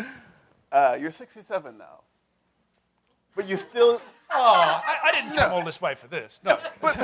[0.72, 2.02] uh, you're 67 now.
[3.36, 4.02] But you still.
[4.32, 6.40] Oh, I, I didn't come all this way for this.
[6.44, 6.58] No.
[6.82, 6.98] But,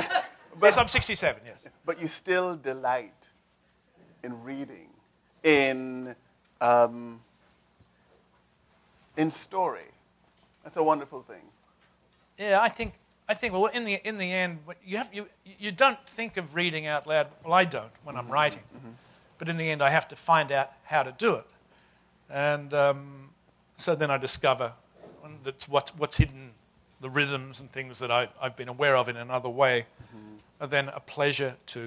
[0.58, 1.64] but, yes, I'm 67, yes.
[1.86, 3.14] But you still delight
[4.24, 4.88] in reading,
[5.44, 6.16] in,
[6.60, 7.20] um,
[9.16, 9.86] in story.
[10.64, 11.42] That's a wonderful thing.
[12.36, 12.94] Yeah, I think
[13.30, 16.56] I think, well, in the, in the end, you, have, you, you don't think of
[16.56, 17.28] reading out loud.
[17.44, 18.64] Well, I don't when I'm writing.
[18.76, 18.90] Mm-hmm.
[19.38, 21.46] But in the end, I have to find out how to do it.
[22.28, 23.30] And um,
[23.76, 24.72] so then I discover
[25.44, 26.50] that's what's, what's hidden,
[27.00, 30.36] the rhythms and things that I, I've been aware of in another way, mm-hmm.
[30.60, 31.80] are then a pleasure to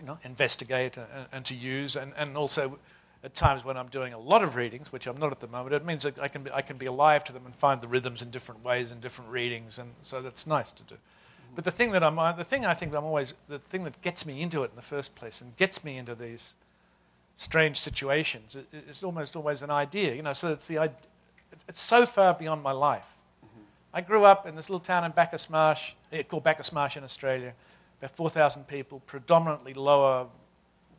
[0.00, 1.96] you know, investigate and, and to use.
[1.96, 2.78] And, and also,
[3.22, 5.74] at times when I'm doing a lot of readings, which I'm not at the moment,
[5.74, 7.88] it means that I can be, I can be alive to them and find the
[7.88, 10.94] rhythms in different ways in different readings, and so that's nice to do.
[10.94, 11.54] Mm-hmm.
[11.54, 14.00] But the thing that I'm, uh, the thing I think I'm always, the thing that
[14.00, 16.54] gets me into it in the first place and gets me into these
[17.36, 20.32] strange situations is almost always an idea, you know.
[20.32, 20.90] So it's the,
[21.68, 23.12] it's so far beyond my life.
[23.44, 23.62] Mm-hmm.
[23.94, 25.92] I grew up in this little town in Bacchus Marsh,
[26.28, 27.54] called Bacchus Marsh in Australia,
[28.00, 30.26] about 4,000 people, predominantly lower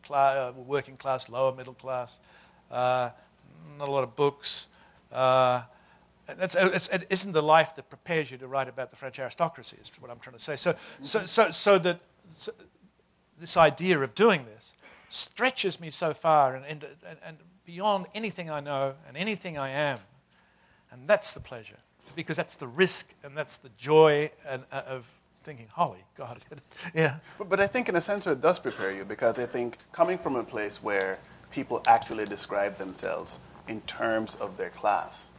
[0.04, 2.20] class, uh, working class, lower middle class,
[2.70, 3.10] uh,
[3.78, 4.68] not a lot of books.
[5.12, 5.62] Uh,
[6.39, 9.78] it's, it's, it isn't the life that prepares you to write about the French aristocracy,
[9.82, 10.56] is what I'm trying to say.
[10.56, 11.99] So, so, so, so that
[12.36, 12.54] so
[13.39, 14.76] this idea of doing this
[15.10, 16.86] stretches me so far and, and,
[17.26, 19.99] and beyond anything I know and anything I am.
[20.91, 21.77] And that's the pleasure,
[22.15, 25.09] because that's the risk and that's the joy and, uh, of
[25.43, 26.39] thinking, holy God.
[26.93, 27.15] yeah.
[27.49, 30.35] But, I think, in a sense, it does prepare you because I think coming from
[30.35, 31.19] a place where
[31.51, 35.29] people actually describe themselves in terms of their class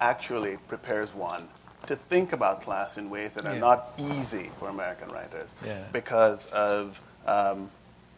[0.00, 1.48] actually prepares one
[1.86, 3.60] to think about class in ways that are Yeah.
[3.60, 5.84] not easy for American writers Yeah.
[5.92, 7.70] because of um,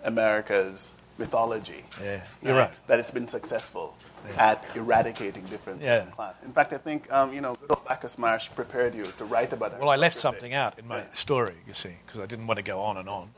[0.05, 1.85] America's mythology.
[2.03, 2.87] Yeah, you're right.
[2.87, 3.97] That it's been successful.
[4.37, 6.05] At eradicating differences Yeah.
[6.05, 6.37] in class.
[6.45, 9.53] In fact, I think um, you know, good old Bacchus Marsh prepared you to write
[9.53, 9.79] about it.
[9.81, 12.63] Well, I left something out in my story, you see, because I didn't want to
[12.65, 13.31] go on and on.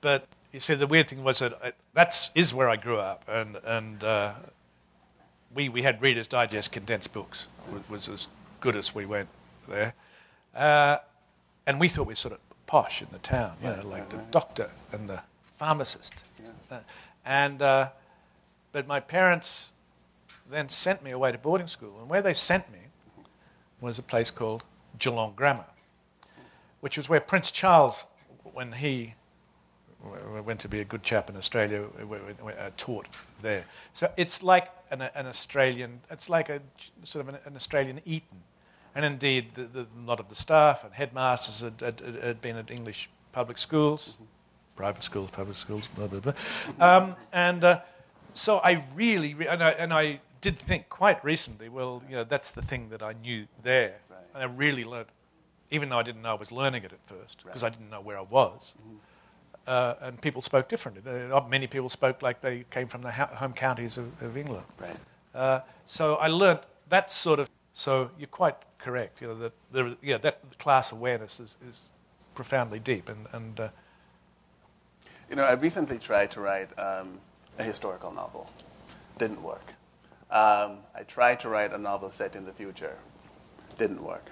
[0.00, 3.22] But you see, the weird thing was that I, that's is where I grew up,
[3.28, 4.32] and and uh,
[5.54, 8.28] we we had Reader's Digest condensed books, was, was as
[8.60, 9.28] good as we went
[9.68, 9.94] there,
[10.54, 10.98] uh,
[11.66, 14.16] and we thought we were sort of posh in the town, you know, like the
[14.30, 15.20] doctor and the
[15.58, 16.14] pharmacist,
[16.70, 16.78] Uh,
[17.24, 17.88] and uh,
[18.72, 19.70] but my parents
[20.52, 22.78] then sent me away to boarding school, and where they sent me
[23.80, 24.62] was a place called
[24.98, 25.66] Geelong Grammar,
[26.80, 28.06] which was where Prince Charles,
[28.52, 29.14] when he
[30.44, 33.06] went to be a good chap in Australia, uh, taught
[33.40, 33.64] there.
[33.94, 36.60] So it's like an, an Australian, it's like a
[37.04, 38.42] sort of an, an Australian Eton.
[38.94, 42.56] And indeed, the, the, a lot of the staff and headmasters had, had, had been
[42.56, 44.18] at English public schools,
[44.76, 46.34] private schools, public schools, blah, blah, blah.
[46.78, 47.80] Um, and uh,
[48.34, 52.24] so I really, re- and, I, and I did think quite recently, well, you know,
[52.24, 53.94] that's the thing that I knew there.
[54.10, 54.18] Right.
[54.34, 55.06] And I really learned,
[55.70, 58.00] even though I didn't know I was learning it at first, because I didn't know
[58.00, 58.74] where I was.
[59.66, 61.02] Uh, and people spoke differently.
[61.08, 64.66] Uh, many people spoke like they came from the ho- home counties of, of England.
[64.78, 64.96] Right.
[65.34, 67.48] Uh, so I learnt that sort of.
[67.72, 69.22] So you're quite correct.
[69.22, 71.82] You know that there, yeah, that class awareness is, is
[72.34, 73.68] profoundly deep, and and uh,
[75.30, 77.18] You know, I recently tried to write um,
[77.58, 78.50] a historical novel.
[79.16, 79.74] Didn't work.
[80.32, 82.96] Um, I tried to write a novel set in the future.
[83.78, 84.30] Didn't work.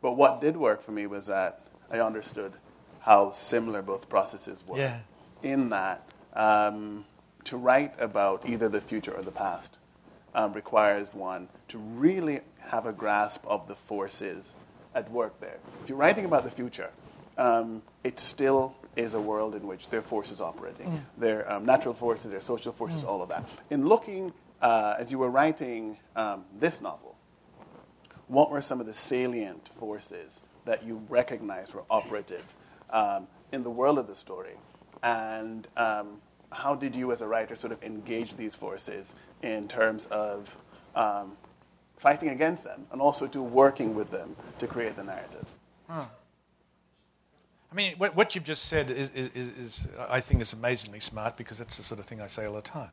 [0.00, 2.54] But what did work for me was that I understood
[3.00, 4.78] how similar both processes were.
[4.78, 5.00] Yeah.
[5.42, 7.04] In that, um,
[7.44, 9.76] to write about either the future or the past
[10.34, 14.54] um, requires one to really have a grasp of the forces
[14.94, 15.58] at work there.
[15.82, 16.90] If you're writing about the future,
[17.36, 21.04] um, it still is a world in which there are forces operating.
[21.18, 23.44] There are um, natural forces, there are social forces, all of that.
[23.70, 24.32] In looking,
[24.64, 27.16] uh, as you were writing um, this novel,
[28.28, 32.56] what were some of the salient forces that you recognized were operative
[32.88, 34.54] um, in the world of the story?
[35.02, 40.06] And um, how did you, as a writer, sort of engage these forces in terms
[40.06, 40.56] of
[40.94, 41.36] um,
[41.98, 45.52] fighting against them and also to working with them to create the narrative?
[47.70, 51.00] I mean, what, what you've just said is, is, is, is, I think, is amazingly
[51.00, 52.92] smart because that's the sort of thing I say all the time.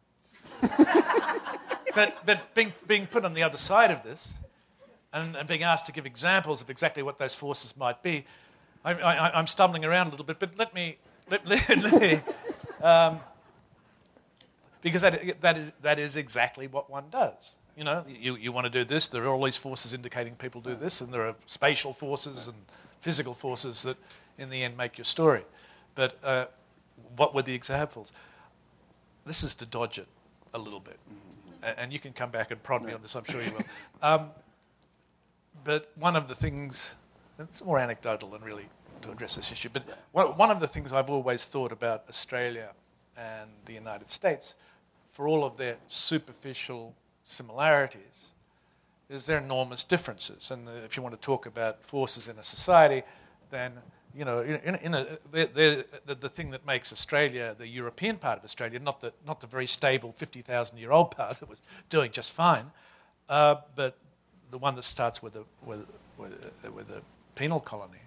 [1.95, 4.33] but but being, being put on the other side of this
[5.13, 8.25] and, and being asked to give examples of exactly what those forces might be,
[8.85, 10.97] I, I, I'm stumbling around a little bit, but let me.
[11.29, 12.21] Let, let, let me
[12.81, 13.19] um,
[14.81, 17.51] because that, that, is, that is exactly what one does.
[17.77, 20.59] You know, you, you want to do this, there are all these forces indicating people
[20.59, 22.57] do this, and there are spatial forces and
[22.99, 23.97] physical forces that
[24.37, 25.43] in the end make your story.
[25.95, 26.45] But uh,
[27.15, 28.11] what were the examples?
[29.25, 30.07] This is to dodge it
[30.53, 30.99] a little bit.
[31.63, 33.65] A- And you can come back and prod me on this, I'm sure you will.
[34.01, 34.29] Um,
[35.63, 36.95] but one of the things,
[37.37, 38.67] it's more anecdotal than really
[39.01, 42.69] to address this issue, but one, of the things I've always thought about Australia
[43.17, 44.55] and the United States,
[45.11, 46.93] for all of their superficial
[47.23, 48.29] similarities,
[49.09, 50.51] is their enormous differences.
[50.51, 53.03] And if you want to talk about forces in a society,
[53.49, 53.73] then
[54.15, 58.43] you know, in, in, a, the, the thing that makes Australia, the European part of
[58.43, 62.31] Australia, not the, not the very stable 50,000 year old part that was doing just
[62.31, 62.71] fine,
[63.29, 63.97] uh, but
[64.49, 65.85] the one that starts with a, with,
[66.17, 67.01] with, a, with a
[67.35, 67.99] penal colony,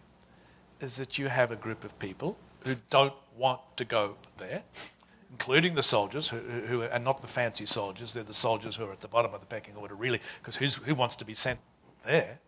[0.80, 4.62] is that you have a group of people who don't want to go there,
[5.30, 8.92] including the soldiers, who, who are not the fancy soldiers, they're the soldiers who are
[8.92, 11.58] at the bottom of the pecking order, really, because who wants to be sent
[12.04, 12.38] there?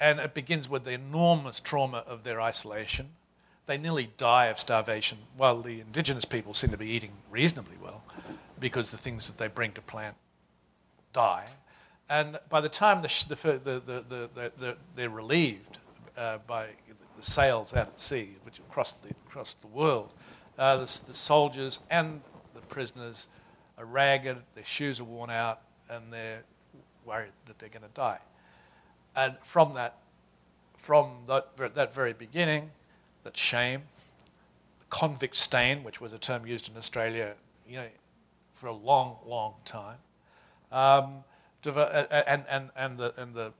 [0.00, 3.10] And it begins with the enormous trauma of their isolation.
[3.66, 8.02] They nearly die of starvation, while the indigenous people seem to be eating reasonably well
[8.60, 10.16] because the things that they bring to plant
[11.12, 11.46] die.
[12.08, 15.78] And by the time the, the, the, the, the, the, the, they're relieved
[16.16, 16.66] uh, by
[17.18, 20.12] the sails out at sea, which across the, across the world,
[20.58, 22.20] uh, the soldiers and
[22.54, 23.28] the prisoners
[23.76, 26.42] are ragged, their shoes are worn out, and they're
[27.04, 28.18] worried that they're going to die.
[29.16, 29.96] And from that,
[30.76, 32.70] from that, that very beginning,
[33.24, 33.82] that shame,
[34.90, 37.34] convict stain, which was a term used in Australia,
[37.68, 37.88] you know,
[38.54, 39.98] for a long, long time,
[40.70, 41.24] um,
[41.64, 43.52] and, and, and, the, and the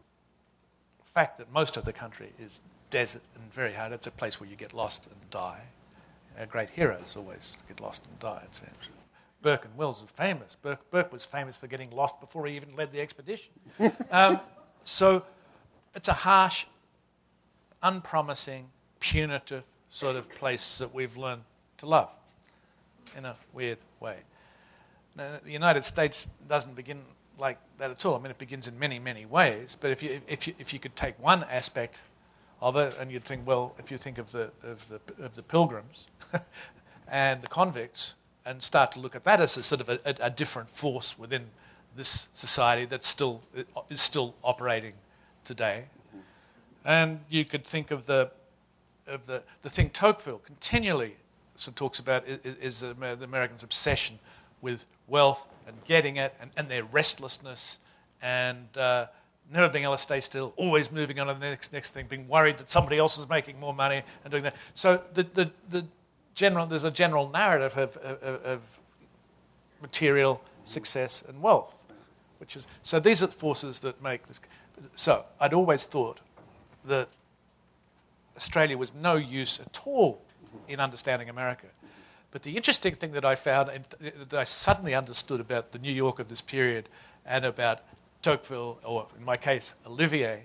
[1.05, 3.93] fact that most of the country is desert and very hard.
[3.93, 5.63] It's a place where you get lost and die.
[6.39, 8.91] Our great heroes always get lost and die, it seems.
[9.43, 10.57] Burke and Wills are famous.
[10.61, 13.51] Burke, Burke was famous for getting lost before he even led the expedition.
[14.11, 14.41] um,
[14.85, 15.25] so
[15.97, 16.67] it's a harsh,
[17.83, 18.69] unpromising,
[19.01, 21.43] punitive sort of place that we've learned
[21.79, 22.11] to love
[23.17, 24.19] in a weird way.
[25.17, 27.01] Now, the United States doesn't begin
[27.39, 28.15] like that at all.
[28.15, 29.77] I mean, it begins in many, many ways.
[29.81, 32.03] But if you, if you, if you could take one aspect
[32.61, 35.43] of it and you'd think, well, if you think of the, of the, of the
[35.43, 36.09] pilgrims
[37.09, 40.15] and the convicts and start to look at that as a sort of a, a,
[40.21, 41.47] a different force within
[41.95, 43.43] this society that still
[43.89, 44.93] is still operating
[45.47, 45.85] today.
[46.85, 48.31] And you could think of the,
[49.07, 51.17] of the, the thing Tocqueville continually
[51.75, 52.91] talks about is, is the
[53.23, 54.19] Americans' obsession
[54.61, 57.79] with wealth and getting it and, and their restlessness
[58.21, 59.07] and uh,
[59.53, 62.29] never being able to stay still, always moving on to the next, next thing, being
[62.29, 64.57] worried that somebody else is making more money and doing that.
[64.75, 65.87] So the, the, the
[66.35, 68.81] general, there's a general narrative of, of, of
[69.81, 71.85] material success and wealth.
[72.39, 74.41] Which is, so these are the forces that make this.
[74.95, 76.21] So I'd always thought
[76.85, 77.09] that
[78.37, 80.23] Australia was no use at all
[80.69, 81.67] in understanding America.
[82.31, 83.85] But the interesting thing that I found, and
[84.29, 86.89] that I suddenly understood about the New York of this period
[87.25, 87.81] and about
[88.23, 90.43] Tocqueville, or in my case, Olivier,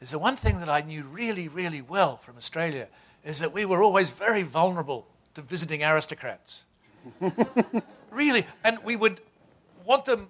[0.00, 2.86] is the one thing that I knew really, really well from Australia
[3.24, 6.64] is that we were always very vulnerable to visiting aristocrats.
[8.10, 8.46] really.
[8.64, 9.20] And we would
[9.84, 10.28] want them,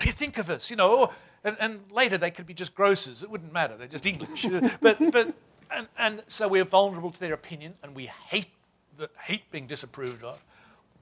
[0.00, 0.70] what do you think of us?
[0.70, 1.12] You know,
[1.44, 3.22] and, and later they could be just grocers.
[3.22, 3.76] It wouldn't matter.
[3.76, 4.46] They're just English.
[4.80, 5.34] but, but
[5.70, 8.48] and, and so we're vulnerable to their opinion, and we hate,
[8.96, 10.42] the, hate being disapproved of.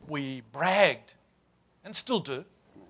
[0.08, 1.14] We bragged,
[1.84, 2.44] and still do,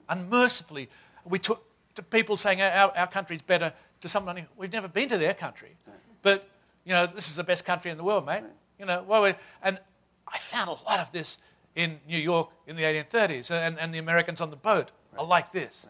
[0.09, 0.88] unmercifully.
[1.26, 1.62] We took
[1.96, 5.76] to people saying our, our country's better to somebody we've never been to their country.
[6.22, 6.48] But,
[6.86, 8.44] you know, this is the best country in the world, mate.
[8.78, 9.30] You know, well,
[9.62, 9.78] and
[10.26, 11.36] I found a lot of this
[11.76, 15.52] in New York in the 1830s, and, and the Americans on the boat are like
[15.52, 15.86] this.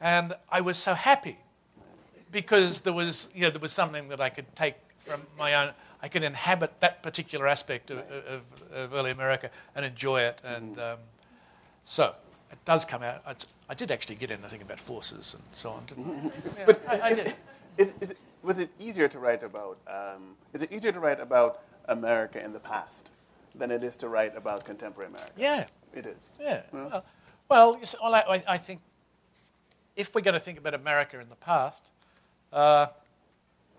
[0.00, 1.38] And I was so happy
[2.30, 5.72] because there was, you know, there was something that I could take from my own.
[6.02, 8.42] I could inhabit that particular aspect of, of,
[8.72, 10.40] of early America and enjoy it.
[10.44, 10.92] And mm-hmm.
[10.92, 10.98] um,
[11.84, 12.14] so
[12.52, 13.22] it does come out.
[13.26, 13.34] I,
[13.68, 15.84] I did actually get in the thing about forces and so on.
[16.56, 17.34] yeah, but I, I did.
[17.76, 19.78] Is, is it, was it easier to write about?
[19.88, 23.10] Um, is it easier to write about America in the past
[23.54, 25.32] than it is to write about contemporary America?
[25.36, 26.22] Yeah, it is.
[26.40, 26.62] Yeah.
[26.72, 27.04] Well,
[27.48, 28.80] well, well I, I, think
[29.98, 31.82] if we're going to think about America in the past,
[32.52, 32.86] uh,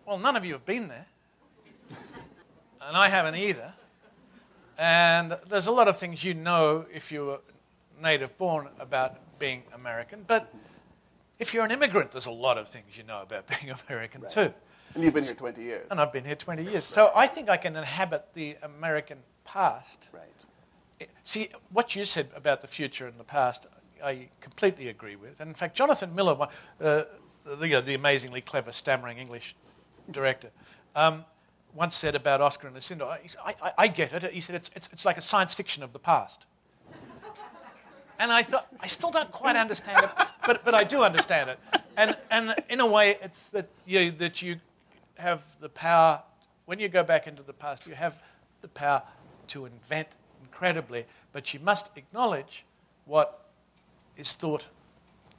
[0.06, 1.06] well, none of you have been there
[2.86, 3.74] and I haven't either.
[4.78, 7.40] And there's a lot of things you know if you were
[8.02, 10.54] native born about being American, but
[11.40, 14.32] if you're an immigrant, there's a lot of things you know about being American right.
[14.32, 14.54] too.
[14.96, 15.88] And you've been here 20 years.
[15.90, 16.74] And I've been here 20 years.
[16.74, 16.84] Right.
[16.84, 20.10] So I think I can inhabit the American past.
[20.12, 21.10] Right.
[21.24, 23.68] See, what you said about the future and the past,
[24.04, 25.40] I completely agree with.
[25.40, 26.48] And in fact, Jonathan Miller,
[26.82, 27.04] uh,
[27.46, 29.56] the, the, amazingly clever, stammering English
[30.12, 30.50] director,
[30.96, 31.26] um,
[31.76, 33.22] once said about Oscar and Lucinda, I,
[33.62, 34.34] I, I get it.
[34.34, 36.46] He said it's, it's, it's like a science fiction of the past.
[38.20, 40.10] And I thought, I still don't quite understand it,
[40.46, 41.60] but, but I do understand it.
[41.96, 44.58] And, and in a way, it's that you, that you
[45.18, 46.22] have the power,
[46.66, 48.22] when you go back into the past, you have
[48.62, 49.02] the power
[49.48, 50.10] to invent
[50.42, 52.66] incredibly, but you must acknowledge
[53.06, 53.49] what
[54.20, 54.68] is thought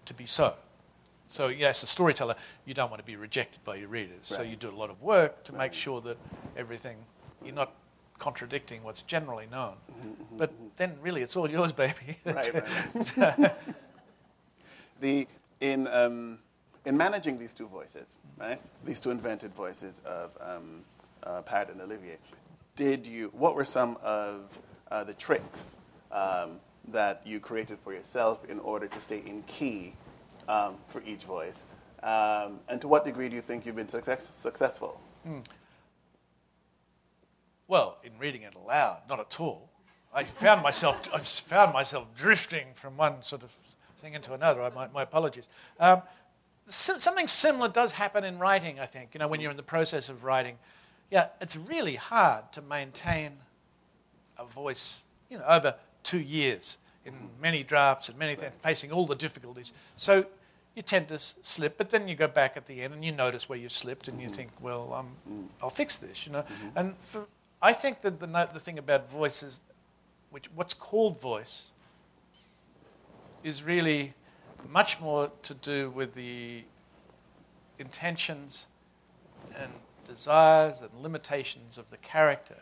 [0.07, 0.55] to be so.
[1.28, 4.31] So, yeah, as a storyteller, you don't want to be rejected by your readers.
[4.31, 4.39] Right.
[4.39, 5.70] So, you do a lot of work to right.
[5.70, 6.16] make sure that
[6.57, 6.97] everything,
[7.45, 7.72] you're not
[8.18, 9.74] contradicting what's generally known.
[9.93, 10.66] Mm-hmm, but mm-hmm.
[10.76, 12.16] then, really, it's all yours, baby.
[12.24, 12.53] right,
[13.16, 13.55] right.
[15.01, 15.28] the,
[15.61, 16.39] in, um,
[16.85, 20.81] in managing these two voices, right, these two invented voices of um,
[21.22, 22.16] uh, Parrot and Olivier,
[22.74, 24.59] did you, what were some of
[24.91, 25.76] uh, the tricks
[26.11, 26.59] um,
[26.89, 29.95] that you created for yourself in order to stay in key
[30.49, 31.64] um, for each voice?
[32.03, 35.01] Um, and to what degree do you think you've been success- successful?
[35.26, 35.45] Mm.
[37.68, 39.70] Well, in reading it aloud, not at all.
[40.12, 43.51] I found myself, I found myself drifting from one sort of
[43.99, 44.70] thing into another.
[44.74, 45.47] My, my apologies.
[45.78, 46.03] Um,
[46.68, 49.11] something similar does happen in writing, I think.
[49.14, 50.57] You know, when you're in the process of writing,
[51.11, 53.33] yeah, it's really hard to maintain
[54.39, 59.07] a voice, you know, over two years in many drafts and many things, facing all
[59.07, 59.73] the difficulties.
[59.97, 60.27] So
[60.75, 63.49] you tend to slip, but then you go back at the end and you notice
[63.49, 64.37] where you slipped and you mm-hmm.
[64.37, 65.47] think, well, um, mm.
[65.63, 66.43] I'll fix this, you know.
[66.43, 66.79] Mm-hmm.
[66.79, 67.27] And for,
[67.61, 69.61] I think that the, the thing about voice is,
[70.31, 71.71] which, what's called voice,
[73.43, 74.15] is really
[74.69, 76.63] much more to do with the
[77.79, 78.67] intentions
[79.57, 79.73] and
[80.07, 82.59] desires and limitations of the character.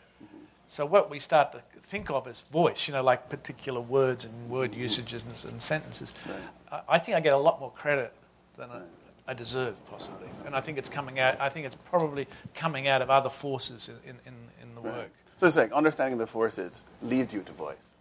[0.69, 4.51] So what we start to think of as voice, you know, like particular words and
[4.51, 6.83] word usages and sentences, Right.
[6.89, 8.13] I I think I get a lot more credit
[8.59, 8.83] than I,
[9.27, 10.29] I deserve, possibly.
[10.45, 11.41] And I think it's coming out.
[11.41, 15.11] I think it's probably coming out of other forces in, in, in, the work.
[15.37, 17.97] So it's like understanding the forces leads you to voice.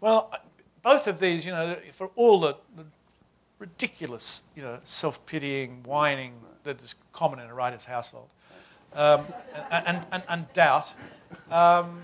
[0.00, 0.30] Well,
[0.82, 2.84] both of these, you know, for all the, the
[3.58, 8.28] ridiculous, you know, self-pitying, whining that is common in a writer's household,
[8.94, 9.26] um,
[9.70, 10.92] and, and, and, doubt.
[11.50, 12.00] Um,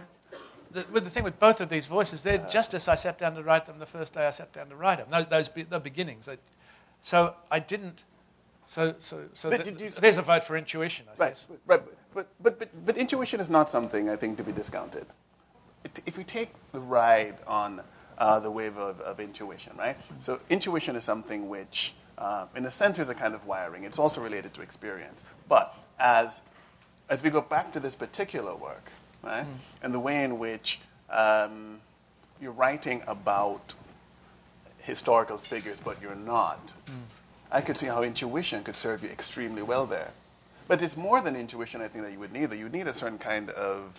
[0.70, 3.34] the, with the thing with both of these voices, they're just as I sat down
[3.34, 5.26] to write them the first day I sat down to write them.
[5.28, 6.28] Those, the beginnings.
[7.02, 8.04] So I didn't.
[8.66, 11.46] So, so, so But th- did you- there's a vote for intuition, I Right, guess.
[11.66, 11.82] right.
[12.14, 15.06] But, but, but, but intuition is not something I think to be discounted.
[16.04, 17.80] If we take the ride on
[18.18, 19.96] uh, the wave of, of intuition, right?
[20.20, 23.84] So intuition is something which, uh, in a sense, is a kind of wiring.
[23.84, 25.24] It's also related to experience.
[25.48, 26.42] But as
[27.08, 28.90] as we go back to this particular work,
[29.22, 29.46] right,
[29.82, 30.80] and the way in which
[31.10, 31.80] um,
[32.40, 33.74] you're writing about
[34.78, 36.72] historical figures, but you're not.
[37.50, 40.10] I could see how intuition could serve you extremely well there.
[40.66, 42.50] But it's more than intuition, I think, that you would need.
[42.50, 43.98] That you need a certain kind of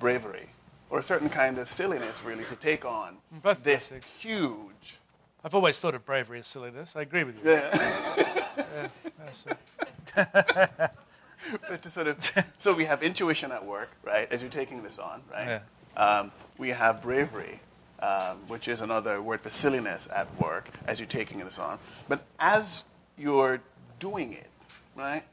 [0.00, 0.48] bravery
[0.90, 4.04] or a certain kind of silliness, really, to take on Both this classic.
[4.18, 4.98] huge.
[5.44, 6.94] I've always thought of bravery as silliness.
[6.96, 7.50] I agree with you.
[7.52, 8.28] Yeah.
[8.74, 8.88] Yeah,
[9.18, 10.90] that's it.
[11.68, 12.16] but to sort of,
[12.58, 14.30] so we have intuition at work, right?
[14.32, 15.60] As you're taking this on, right?
[15.96, 16.02] Yeah.
[16.02, 17.60] Um, we have bravery,
[18.00, 21.78] um, which is another word for silliness at work as you're taking this on.
[22.08, 22.84] But as
[23.18, 23.60] you're
[23.98, 24.50] doing it,
[24.96, 25.24] right?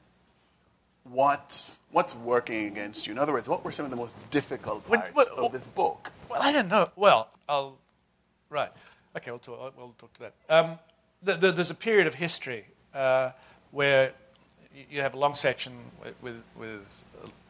[1.03, 3.13] What's what's working against you?
[3.13, 6.11] In other words, what were some of the most difficult parts what- of this book?
[6.29, 6.91] Well, I don't know.
[6.95, 7.77] Well, I'll.
[8.49, 8.69] Right.
[9.15, 10.33] Okay, we'll talk, we'll talk to that.
[10.49, 10.77] Um,
[11.23, 13.31] the, the, there's a period of history uh,
[13.71, 14.13] where
[14.89, 16.41] you have a long section with, with,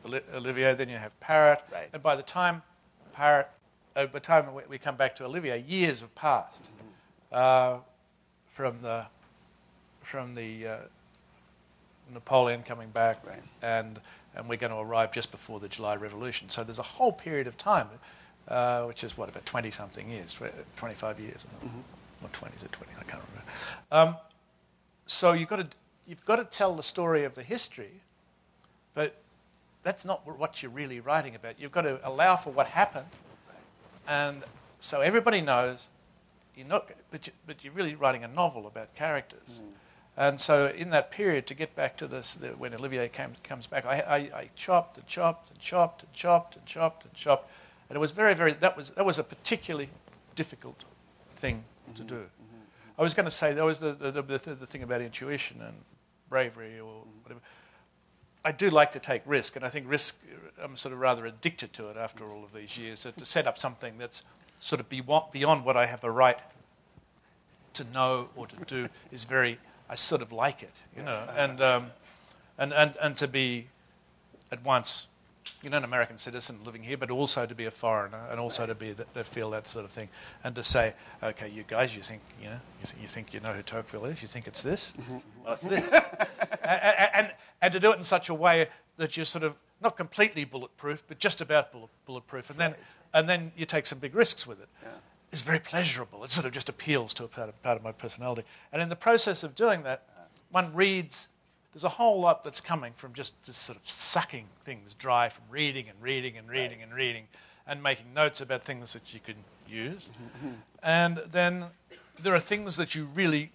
[0.05, 1.61] with Olivier, then you have Parrot.
[1.71, 1.89] Right.
[1.93, 2.61] And by the time
[3.13, 3.47] Parrot,
[3.95, 6.63] uh, by the time we- come back to Olivier, years have passed
[7.31, 7.77] uh,
[8.53, 9.05] from the,
[10.01, 10.77] from the uh,
[12.13, 13.41] Napoleon coming back, Right.
[13.61, 13.99] and,
[14.35, 16.49] and we're going to arrive just before the July Revolution.
[16.49, 17.87] So there's a whole period of time,
[18.47, 20.35] uh, which is what, about 20 something years,
[20.77, 21.69] 25 years, or,
[22.23, 23.51] or 20 to 20, I can't remember.
[23.91, 24.17] Um,
[25.05, 25.67] so you've got, to,
[26.09, 28.01] you've got to tell the story of the history,
[28.95, 29.15] but
[29.83, 31.59] that's not what you're really writing about.
[31.59, 33.05] You've got to allow for what happened,
[34.07, 34.43] and
[34.79, 35.87] so everybody knows
[36.55, 39.47] you're not, but, you, but you're really writing a novel about characters.
[39.47, 39.67] Hmm.
[40.17, 43.67] And so, in that period, to get back to this, the, when Olivier came, comes
[43.67, 47.49] back, I, I, I chopped and chopped and chopped and chopped and chopped and chopped,
[47.87, 48.53] and it was very, very.
[48.53, 49.89] That was that was a particularly
[50.35, 50.83] difficult
[51.31, 51.63] thing
[51.95, 52.07] to mm-hmm.
[52.07, 52.15] do.
[52.15, 52.99] Mm-hmm.
[52.99, 55.61] I was going to say that was the, the, the, the, the thing about intuition
[55.61, 55.75] and
[56.29, 57.41] bravery or whatever.
[58.43, 60.15] I do like to take risk, and I think risk.
[60.61, 63.05] I'm sort of rather addicted to it after all of these years.
[63.17, 64.23] To set up something that's
[64.61, 66.39] sort of beyond, beyond what I have a right
[67.73, 69.59] to know or to do is very.
[69.89, 71.87] I sort of like it, you know, and um,
[72.57, 73.67] and and and to be
[74.51, 75.07] at once,
[75.61, 78.65] you know, an American citizen living here, but also to be a foreigner, and also
[78.65, 80.09] to be to feel that sort of thing,
[80.43, 83.39] and to say, okay, you guys, you think, you know, you, th- you think you
[83.39, 85.43] know who Tocqueville is, you think it's this, mm-hmm, mm-hmm.
[85.43, 85.91] well, it's this,
[86.63, 89.97] and, and and to do it in such a way that you're sort of not
[89.97, 92.75] completely bulletproof, but just about bullet, bulletproof, and then
[93.13, 94.69] and then you take some big risks with it.
[95.31, 96.23] It's very pleasurable.
[96.23, 98.43] It sort of just appeals to a part of, part of my personality.
[98.71, 100.03] And in the process of doing that,
[100.51, 101.27] one reads.
[101.79, 105.45] There's a whole lot that's coming from just, just sort of sucking things dry from
[105.49, 107.27] reading and reading and reading and reading
[107.65, 110.09] and making notes about things that you can use.
[110.83, 111.67] And then
[112.21, 113.53] there are things that you really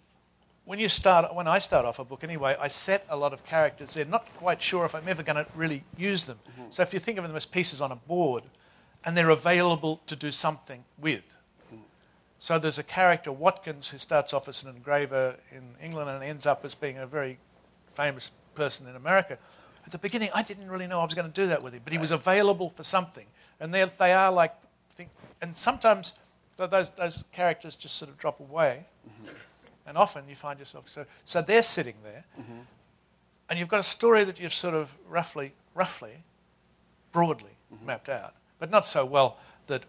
[0.65, 3.45] when you start, when I start off a book anyway, I set a lot of
[3.45, 6.39] characters there, not quite sure if I'm ever going to really use them.
[6.49, 6.71] Mm-hmm.
[6.71, 8.45] So if you think of them as pieces on a board,
[9.05, 11.37] and they're available to do something with.
[12.39, 16.47] So there's a character, Watkins, who starts off as an engraver in England and ends
[16.47, 17.39] up as being a very
[17.95, 19.39] famous person in America.
[19.87, 21.83] At the beginning, I didn't really know I was going to do that with him,
[21.85, 23.27] but he was available for something.
[23.61, 24.55] And they they are like,
[24.95, 25.11] think,
[25.43, 26.15] and sometimes
[26.57, 28.87] those, those characters just sort of drop away.
[29.09, 29.37] Mm-hmm.
[29.87, 32.61] And often you find yourself, so, so they're sitting there, mm-hmm.
[33.51, 36.23] and you've got a story that you've sort of roughly, roughly,
[37.13, 37.87] broadly mm-hmm.
[37.87, 39.37] mapped out, but not so well
[39.67, 39.83] that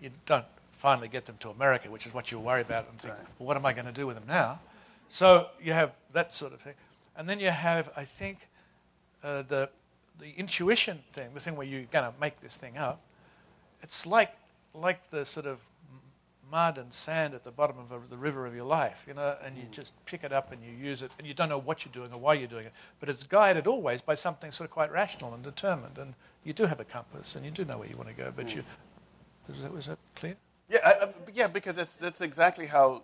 [0.00, 3.12] you don't finally get them to America, which is what you worry about, and think,
[3.12, 3.22] Right.
[3.38, 4.58] well, what am I going to do with them now?
[5.10, 6.74] So you have that sort of thing.
[7.16, 8.48] And then you have, I think,
[9.22, 9.70] uh, the,
[10.18, 13.00] the intuition thing, the thing where you're going to make this thing up.
[13.82, 14.32] It's like,
[14.74, 15.58] like the sort of
[16.50, 19.36] mud and sand at the bottom of a, the river of your life, you know,
[19.44, 21.84] and you just pick it up and you use it, and you don't know what
[21.84, 24.72] you're doing or why you're doing it, but it's guided always by something sort of
[24.72, 26.14] quite rational and determined, and
[26.44, 28.54] you do have a compass and you do know where you want to go, but
[28.54, 28.62] you.
[29.48, 30.36] Was that, was that clear?
[30.68, 33.02] Yeah, I, I, yeah, because that's, that's exactly how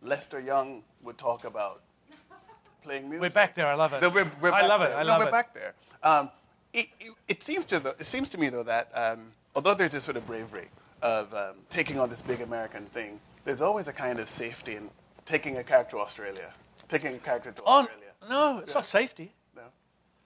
[0.00, 1.82] Lester Young would talk about
[2.84, 3.22] playing music.
[3.22, 3.66] We're back there.
[3.66, 4.02] I love it.
[4.02, 4.90] No, we're, we're I love it.
[4.90, 4.98] there.
[4.98, 5.32] I no, love we're it.
[5.32, 5.74] back there.
[6.02, 6.30] Um,
[6.72, 9.92] it, it, it seems to though, it seems to me though that um, although there's
[9.92, 10.68] this sort of bravery
[11.02, 14.90] of um, taking on this big American thing, there's always a kind of safety in
[15.24, 16.52] taking a character to Australia,
[16.88, 18.12] taking a character to On, Australia.
[18.28, 19.32] no, it's not safety.
[19.56, 19.62] No.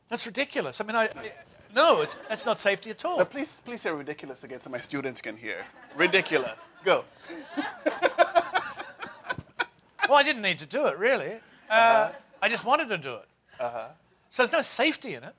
[0.09, 0.81] That's ridiculous.
[0.81, 1.33] I mean, I, I
[1.75, 3.19] no, it's, that's not safety at all.
[3.19, 5.65] No, please, please say ridiculous again so my students can hear.
[5.97, 6.59] Ridiculous.
[6.85, 7.05] Go.
[10.09, 11.39] Well, I didn't need to do it really.
[11.69, 12.11] Uh,
[12.43, 13.29] I just wanted to do it.
[14.31, 15.35] So there's no safety in it.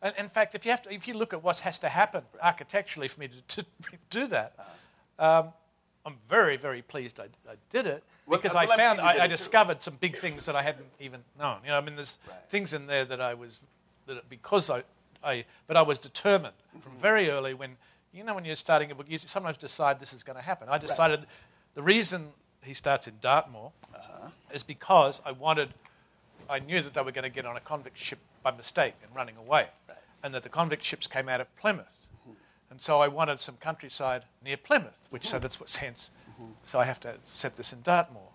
[0.00, 2.22] And in fact, if you have to, if you look at what has to happen
[2.40, 3.66] architecturally for me to, to
[4.10, 4.54] do that,
[5.18, 5.52] um,
[6.06, 9.28] I'm very, very pleased I, I did it Well, because I found I, I too.
[9.28, 11.58] discovered some big things that I hadn't even known.
[11.64, 12.36] You know, I mean, there's Right.
[12.48, 13.60] things in there that I was
[14.06, 14.84] that because I,
[15.24, 17.00] I but I was determined from Mm-hmm.
[17.00, 17.76] very early when
[18.12, 20.68] you know when you're starting a book, you sometimes decide this is going to happen.
[20.70, 21.26] I decided
[21.74, 22.28] the reason
[22.62, 24.30] he starts in Dartmoor Uh-huh.
[24.54, 25.74] is because I wanted,
[26.48, 29.14] I knew that they were going to get on a convict ship by mistake and
[29.14, 29.98] running away, Right.
[30.22, 32.32] and that the convict ships came out of Plymouth, hmm.
[32.70, 35.42] and so I wanted some countryside near Plymouth, which so hmm.
[35.42, 36.10] that's what sense.
[36.38, 36.46] Hmm.
[36.64, 38.28] So I have to set this in Dartmoor,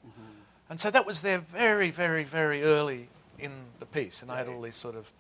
[0.70, 3.10] and so that was there very, very, very early
[3.40, 5.12] in the piece, and I had all these sort of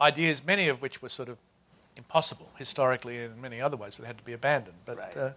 [0.00, 1.38] ideas, many of which were sort of
[1.96, 4.76] impossible historically and in many other ways that had to be abandoned.
[4.84, 5.16] But Right.
[5.16, 5.30] uh,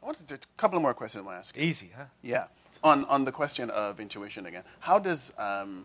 [0.00, 1.62] I wanted to, a couple of more questions I want to ask you.
[1.62, 2.04] easy, huh?
[2.22, 2.46] Yeah.
[2.82, 5.84] On, on the question of intuition again, how does um,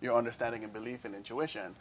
[0.00, 1.74] your understanding and belief in intuition,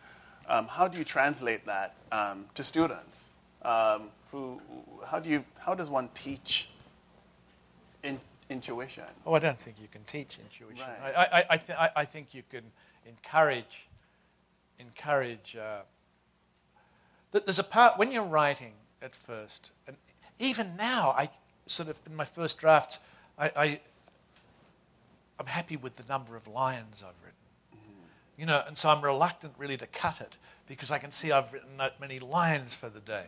[0.48, 3.32] um, how do you translate that um, to students?
[3.64, 4.62] Um, who,
[5.08, 6.70] how, do you, how does one teach
[8.04, 8.20] in,
[8.50, 9.04] intuition?
[9.26, 10.86] Oh, I don't think you can teach intuition.
[11.02, 11.16] Right.
[11.16, 12.64] I, I, I, th- I, I think you can
[13.08, 13.88] encourage,
[14.80, 15.56] encourage.
[15.56, 15.82] Uh,
[17.32, 19.98] that there's a part when you're writing at first, and
[20.40, 21.30] even now, I
[21.66, 23.00] sort of in my first drafts,
[23.38, 23.80] I, I
[25.40, 27.36] I'm happy with the number of lines I've written.
[28.38, 30.36] You know, and so I'm reluctant really to cut it
[30.68, 33.28] because I can see I've written that many lines for the day.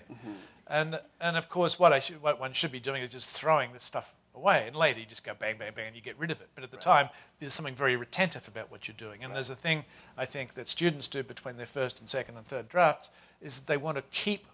[0.68, 3.72] And, and of course, what, I should, what one should be doing is just throwing
[3.72, 4.66] this stuff away.
[4.68, 6.50] And later, you just go bang, bang, bang, and you get rid of it.
[6.56, 9.24] But at the time, there's something very retentive about what you're doing.
[9.24, 9.86] And there's a thing
[10.18, 13.10] I think that students do between their first and second and third drafts
[13.42, 14.46] is that they want to keep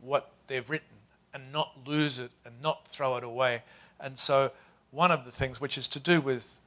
[0.00, 0.88] what they've written
[1.34, 3.62] and not lose it and not throw it away.
[4.00, 4.50] And so,
[4.90, 6.58] one of the things which is to do with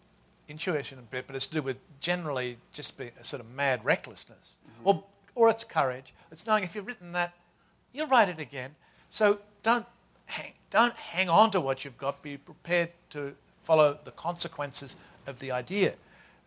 [0.47, 3.83] intuition a bit, but it's to do with generally just be a sort of mad
[3.83, 4.87] recklessness, mm-hmm.
[4.87, 5.03] or
[5.35, 6.13] or it's courage.
[6.31, 7.33] It's knowing if you've written that,
[7.93, 8.75] you'll write it again.
[9.09, 9.85] So don't
[10.25, 12.21] hang, don't hang on to what you've got.
[12.21, 14.95] Be prepared to follow the consequences
[15.27, 15.95] of the idea.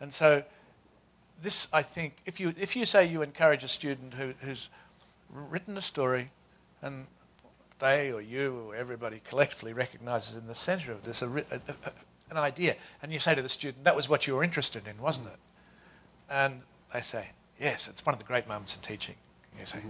[0.01, 0.44] And so,
[1.42, 4.68] this I think, if you if you say you encourage a student who, who's
[5.30, 6.30] written a story,
[6.82, 7.07] and
[7.78, 11.92] they or you or everybody collectively recognizes in the center of this a, a, a,
[12.31, 15.01] an idea, and you say to the student, "That was what you were interested in,
[15.01, 15.39] wasn't it?"
[16.29, 16.62] And
[16.93, 19.16] they say, "Yes, it's one of the great moments in teaching."
[19.59, 19.81] You say,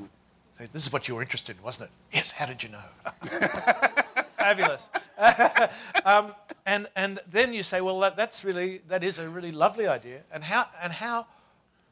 [0.57, 2.31] say, "This is what you were interested in, wasn't it?" Yes.
[2.31, 2.85] How did you know?
[4.39, 4.89] Fabulous.
[6.05, 6.35] um,
[6.65, 10.23] and and then you say, "Well, that, that's really that is a really lovely idea."
[10.33, 11.27] And how and how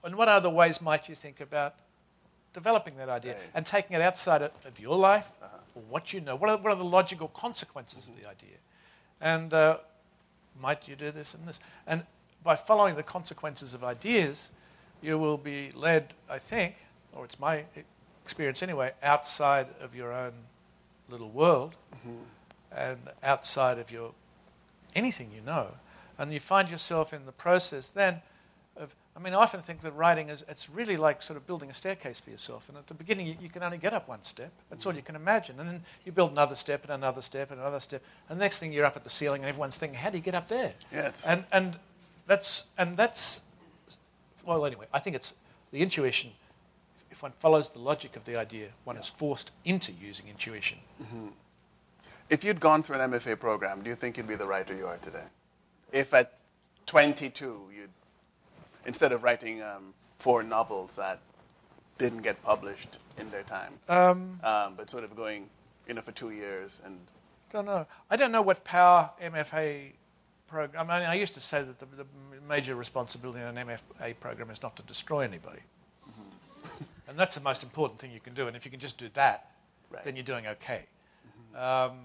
[0.05, 1.75] and what other ways might you think about
[2.55, 3.43] developing that idea Right.
[3.55, 5.29] and taking it outside of, of your life
[5.75, 6.37] or what you know?
[6.37, 8.57] What are, what are the logical consequences of the idea?
[9.21, 9.79] And uh,
[10.61, 11.59] might you do this and this?
[11.87, 12.03] And
[12.43, 14.51] by following the consequences of ideas,
[15.03, 16.77] you will be led, I think,
[17.13, 17.65] or it's my
[18.23, 20.33] experience anyway, outside of your own
[21.09, 22.17] little world mm-hmm.
[22.77, 24.13] and outside of your
[24.95, 25.69] anything you know.
[26.19, 28.23] And you find yourself in the process then
[28.77, 31.71] of, I mean, I often think that writing is, it's really like sort of building
[31.71, 32.69] a staircase for yourself.
[32.69, 34.53] And at the beginning, you, you can only get up one step.
[34.69, 35.59] That's all you can imagine.
[35.59, 38.03] And then you build another step and another step and another step.
[38.29, 40.23] And the next thing you're up at the ceiling and everyone's thinking, how do you
[40.23, 40.75] get up there?
[40.93, 41.79] Yeah, it's- And, and
[42.27, 43.43] that's, and that's,
[44.45, 45.33] well, anyway, I think it's
[45.73, 46.31] the intuition.
[47.11, 50.79] If one follows the logic of the idea, one is forced into using intuition.
[51.03, 51.29] Mm-hmm.
[52.29, 54.87] If you'd gone through an MFA program, do you think you'd be the writer you
[54.87, 55.25] are today?
[55.93, 56.35] If at
[56.85, 57.89] 22, you'd,
[58.87, 61.21] instead of writing um, four novels that
[61.99, 65.49] didn't get published in their time, Um, um, but sort of going,
[65.87, 66.99] you know, for two years and
[67.53, 67.87] don't know.
[68.11, 69.93] I don't know what power MFA
[70.49, 70.91] program.
[70.91, 72.07] I mean, I used to say that the, the
[72.49, 75.61] major responsibility in an MFA program is not to destroy anybody,
[77.09, 78.47] and that's the most important thing you can do.
[78.49, 79.51] And if you can just do that,
[79.91, 80.05] Right.
[80.05, 80.83] then you're doing okay.
[81.55, 81.99] Um,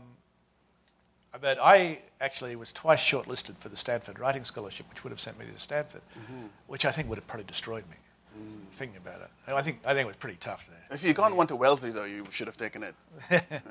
[1.39, 5.39] but I actually was twice shortlisted for the Stanford Writing Scholarship, which would have sent
[5.39, 6.47] me to Stanford, Mm-hmm.
[6.67, 7.95] which I think would have probably destroyed me.
[8.37, 8.73] Mm.
[8.73, 10.95] Thinking about it, I think I think it was pretty tough there.
[10.95, 12.95] If you'd gone one to Wellesley, though, you should have taken it.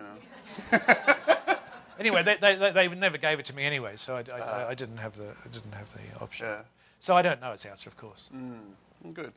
[2.01, 4.97] Anyway, they, they, they, never gave it to me anyway, so I, I, I didn't
[4.97, 6.47] have the I didn't have the option.
[6.47, 6.63] Yeah.
[6.99, 8.31] So I don't know its answer, of course.
[8.35, 9.33] Mm, Good.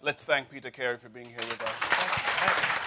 [0.00, 2.86] Let's thank Peter Carey for being here with us.